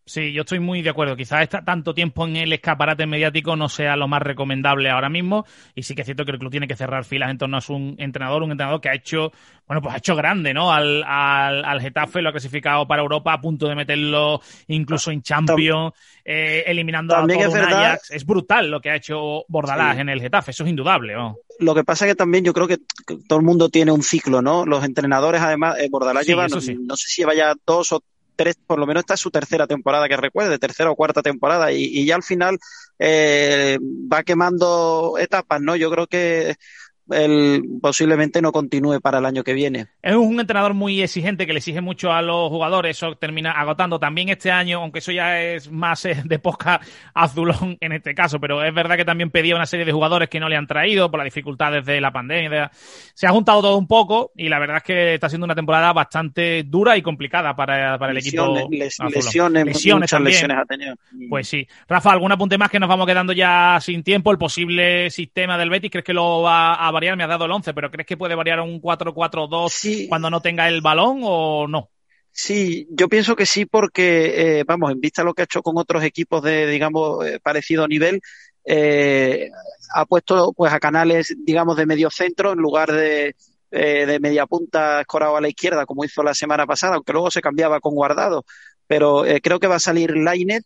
[0.06, 1.14] Sí, yo estoy muy de acuerdo.
[1.14, 5.46] Quizás está tanto tiempo en el escaparate mediático no sea lo más recomendable ahora mismo.
[5.74, 7.60] Y sí que es cierto que el club tiene que cerrar filas en torno a
[7.60, 9.30] su entrenador, un entrenador que ha hecho,
[9.68, 10.72] bueno, pues ha hecho grande, ¿no?
[10.72, 15.22] Al, al, al Getafe lo ha clasificado para Europa a punto de meterlo incluso en
[15.22, 15.92] Champions,
[16.24, 18.10] eh, eliminando a todo es, un Ajax.
[18.10, 20.00] Es brutal lo que ha hecho Bordalás Sí.
[20.00, 21.14] en el Getafe, eso es indudable.
[21.14, 21.36] ¿no?
[21.60, 22.78] Lo que pasa es que también yo creo que
[23.28, 24.66] todo el mundo tiene un ciclo, ¿no?
[24.66, 26.76] Los entrenadores, además, eh, Bordalás Sí, lleva, no, sí.
[26.80, 28.02] no sé si lleva ya dos o
[28.66, 31.84] por lo menos esta es su tercera temporada que recuerde, tercera o cuarta temporada, y,
[31.84, 32.58] y ya al final
[32.98, 33.78] eh,
[34.12, 35.76] va quemando etapas, ¿no?
[35.76, 36.56] Yo creo que
[37.10, 39.86] él posiblemente no continúe para el año que viene.
[40.02, 43.98] Es un entrenador muy exigente que le exige mucho a los jugadores, eso termina agotando
[43.98, 46.80] también este año, aunque eso ya es más eh, de posca
[47.14, 50.40] azulón en este caso, pero es verdad que también pedía una serie de jugadores que
[50.40, 52.70] no le han traído por las dificultades de la pandemia.
[53.14, 55.92] Se ha juntado todo un poco y la verdad es que está siendo una temporada
[55.92, 58.70] bastante dura y complicada para, para el Lesiones, equipo.
[58.74, 60.32] les- lesiones, Lesiones muchas también.
[60.34, 60.94] lesiones ha tenido.
[61.28, 61.66] Pues sí.
[61.88, 64.30] Rafa, ¿algún apunte más que nos vamos quedando ya sin tiempo?
[64.30, 67.16] El posible sistema del Betis, ¿crees que lo va a variar?
[67.16, 70.06] Me ha dado el 11, pero ¿crees que puede variar a un 4-4-2 Sí.
[70.08, 71.90] cuando no tenga el balón o no?
[72.32, 75.62] Sí, yo pienso que sí porque, eh, vamos, en vista de lo que ha hecho
[75.62, 78.20] con otros equipos de, digamos, eh, parecido nivel,
[78.64, 79.50] eh,
[79.94, 83.34] ha puesto pues a canales, digamos, de medio centro en lugar de,
[83.70, 87.40] de media punta escorado a la izquierda, como hizo la semana pasada, aunque luego se
[87.40, 88.44] cambiaba con guardado.
[88.86, 90.64] Pero creo que va a salir Lainet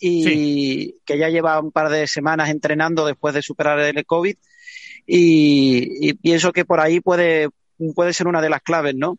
[0.00, 4.36] y que ya lleva un par de semanas entrenando después de superar el COVID
[5.06, 7.48] y, y pienso que por ahí puede,
[7.94, 9.18] puede ser una de las claves, ¿no?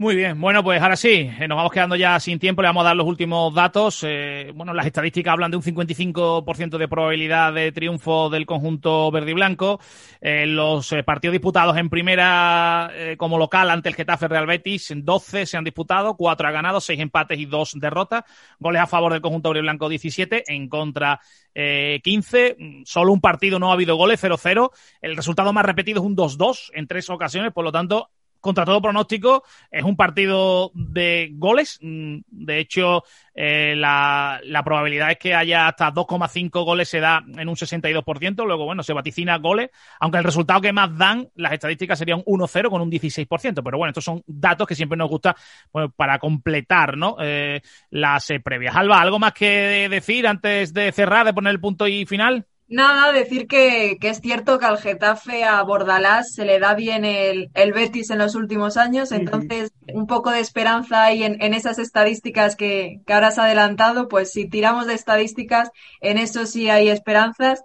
[0.00, 2.80] Muy bien, bueno, pues ahora sí, eh, nos vamos quedando ya sin tiempo, le vamos
[2.80, 4.02] a dar los últimos datos.
[4.02, 9.32] Eh, bueno, las estadísticas hablan de un 55% de probabilidad de triunfo del conjunto verde
[9.32, 9.78] y blanco.
[10.22, 15.58] Eh, los partidos disputados en primera como local ante el Getafe Real Betis, 12 se
[15.58, 18.24] han disputado, 4 ha ganado, 6 empates y 2 derrotas.
[18.58, 21.20] Goles a favor del conjunto verde y blanco 17, en contra
[21.54, 22.56] eh, 15.
[22.58, 24.70] Mm, Solo un partido no ha habido goles, 0-0.
[25.02, 28.08] El resultado más repetido es un 2-2 en tres ocasiones, por lo tanto,
[28.40, 31.78] contra todo pronóstico, es un partido de goles.
[31.80, 37.22] Mm, De hecho, eh, la, la probabilidad es que haya hasta 2,5 goles se da
[37.36, 38.44] en un 62%.
[38.46, 39.70] Luego, bueno, se vaticina goles,
[40.00, 43.62] aunque el resultado que más dan, las estadísticas serían 1-0 con un 16%.
[43.62, 45.36] Pero bueno, estos son datos que siempre nos gusta
[45.70, 47.16] pues, para completar ¿no?
[47.20, 47.60] Eh,
[47.90, 48.76] las eh, previas.
[48.76, 52.46] Alba, ¿algo más que decir antes de cerrar, de poner el punto y final?
[52.72, 57.04] Nada, decir que, que es cierto que al Getafe, a Bordalás, se le da bien
[57.04, 61.52] el, el Betis en los últimos años, entonces un poco de esperanza hay en, en
[61.52, 66.70] esas estadísticas que, que ahora has adelantado, pues si tiramos de estadísticas, en eso sí
[66.70, 67.64] hay esperanzas.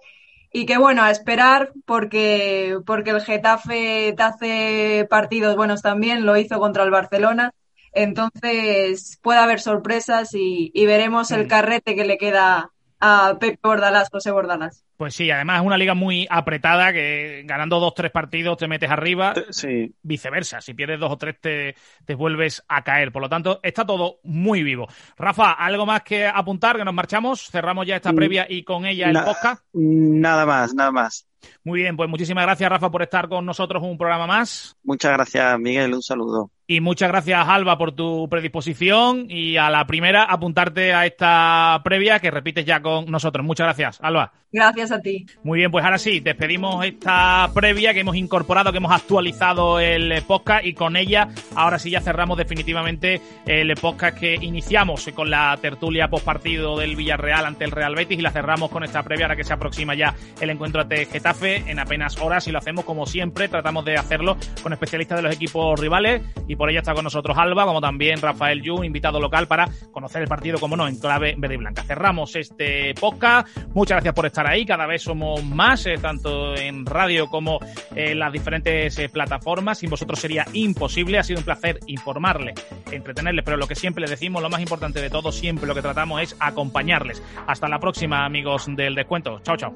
[0.52, 6.36] Y que bueno, a esperar porque, porque el Getafe te hace partidos buenos también, lo
[6.38, 7.52] hizo contra el Barcelona.
[7.92, 14.10] Entonces puede haber sorpresas y, y veremos el carrete que le queda a Pepe Bordalás,
[14.10, 14.85] José Bordalás.
[14.98, 18.90] Pues sí, además es una liga muy apretada que ganando dos tres partidos te metes
[18.90, 19.34] arriba.
[19.50, 19.94] Sí.
[20.02, 21.76] Viceversa, si pierdes dos o tres te,
[22.06, 23.12] te vuelves a caer.
[23.12, 24.88] Por lo tanto, está todo muy vivo.
[25.18, 26.78] Rafa, ¿algo más que apuntar?
[26.78, 29.66] Que nos marchamos, cerramos ya esta Mm, previa y con ella el na- podcast.
[29.74, 31.28] Nada más, nada más.
[31.64, 34.76] Muy bien, pues muchísimas gracias Rafa por estar con nosotros un programa más.
[34.84, 35.94] Muchas gracias, Miguel.
[35.94, 36.52] Un saludo.
[36.68, 42.20] Y muchas gracias, Alba, por tu predisposición y a la primera apuntarte a esta previa
[42.20, 43.46] que repites ya con nosotros.
[43.46, 44.34] Muchas gracias, Alba.
[44.52, 45.28] Gracias a ti.
[45.44, 50.24] Muy bien, pues ahora sí, despedimos esta previa que hemos incorporado, que hemos actualizado el
[50.24, 55.58] podcast y con ella ahora sí ya cerramos definitivamente el podcast que iniciamos con la
[55.62, 59.36] tertulia postpartido del Villarreal ante el Real Betis y la cerramos con esta previa ahora
[59.36, 63.48] que se aproxima ya el encuentro ante En apenas horas y lo hacemos como siempre,
[63.48, 67.36] tratamos de hacerlo con especialistas de los equipos rivales y por ello está con nosotros
[67.36, 71.34] Alba, como también Rafael Yu, invitado local para conocer el partido, como no, en clave
[71.36, 71.82] verde y blanca.
[71.82, 76.86] Cerramos este podcast, muchas gracias por estar ahí, cada vez somos más, eh, tanto en
[76.86, 77.58] radio como
[77.96, 82.54] en las diferentes eh, plataformas, sin vosotros sería imposible, ha sido un placer informarles,
[82.92, 85.82] entretenerles, pero lo que siempre les decimos, lo más importante de todo, siempre lo que
[85.82, 87.24] tratamos es acompañarles.
[87.48, 89.40] Hasta la próxima, amigos del descuento.
[89.44, 89.74] Chao, chao.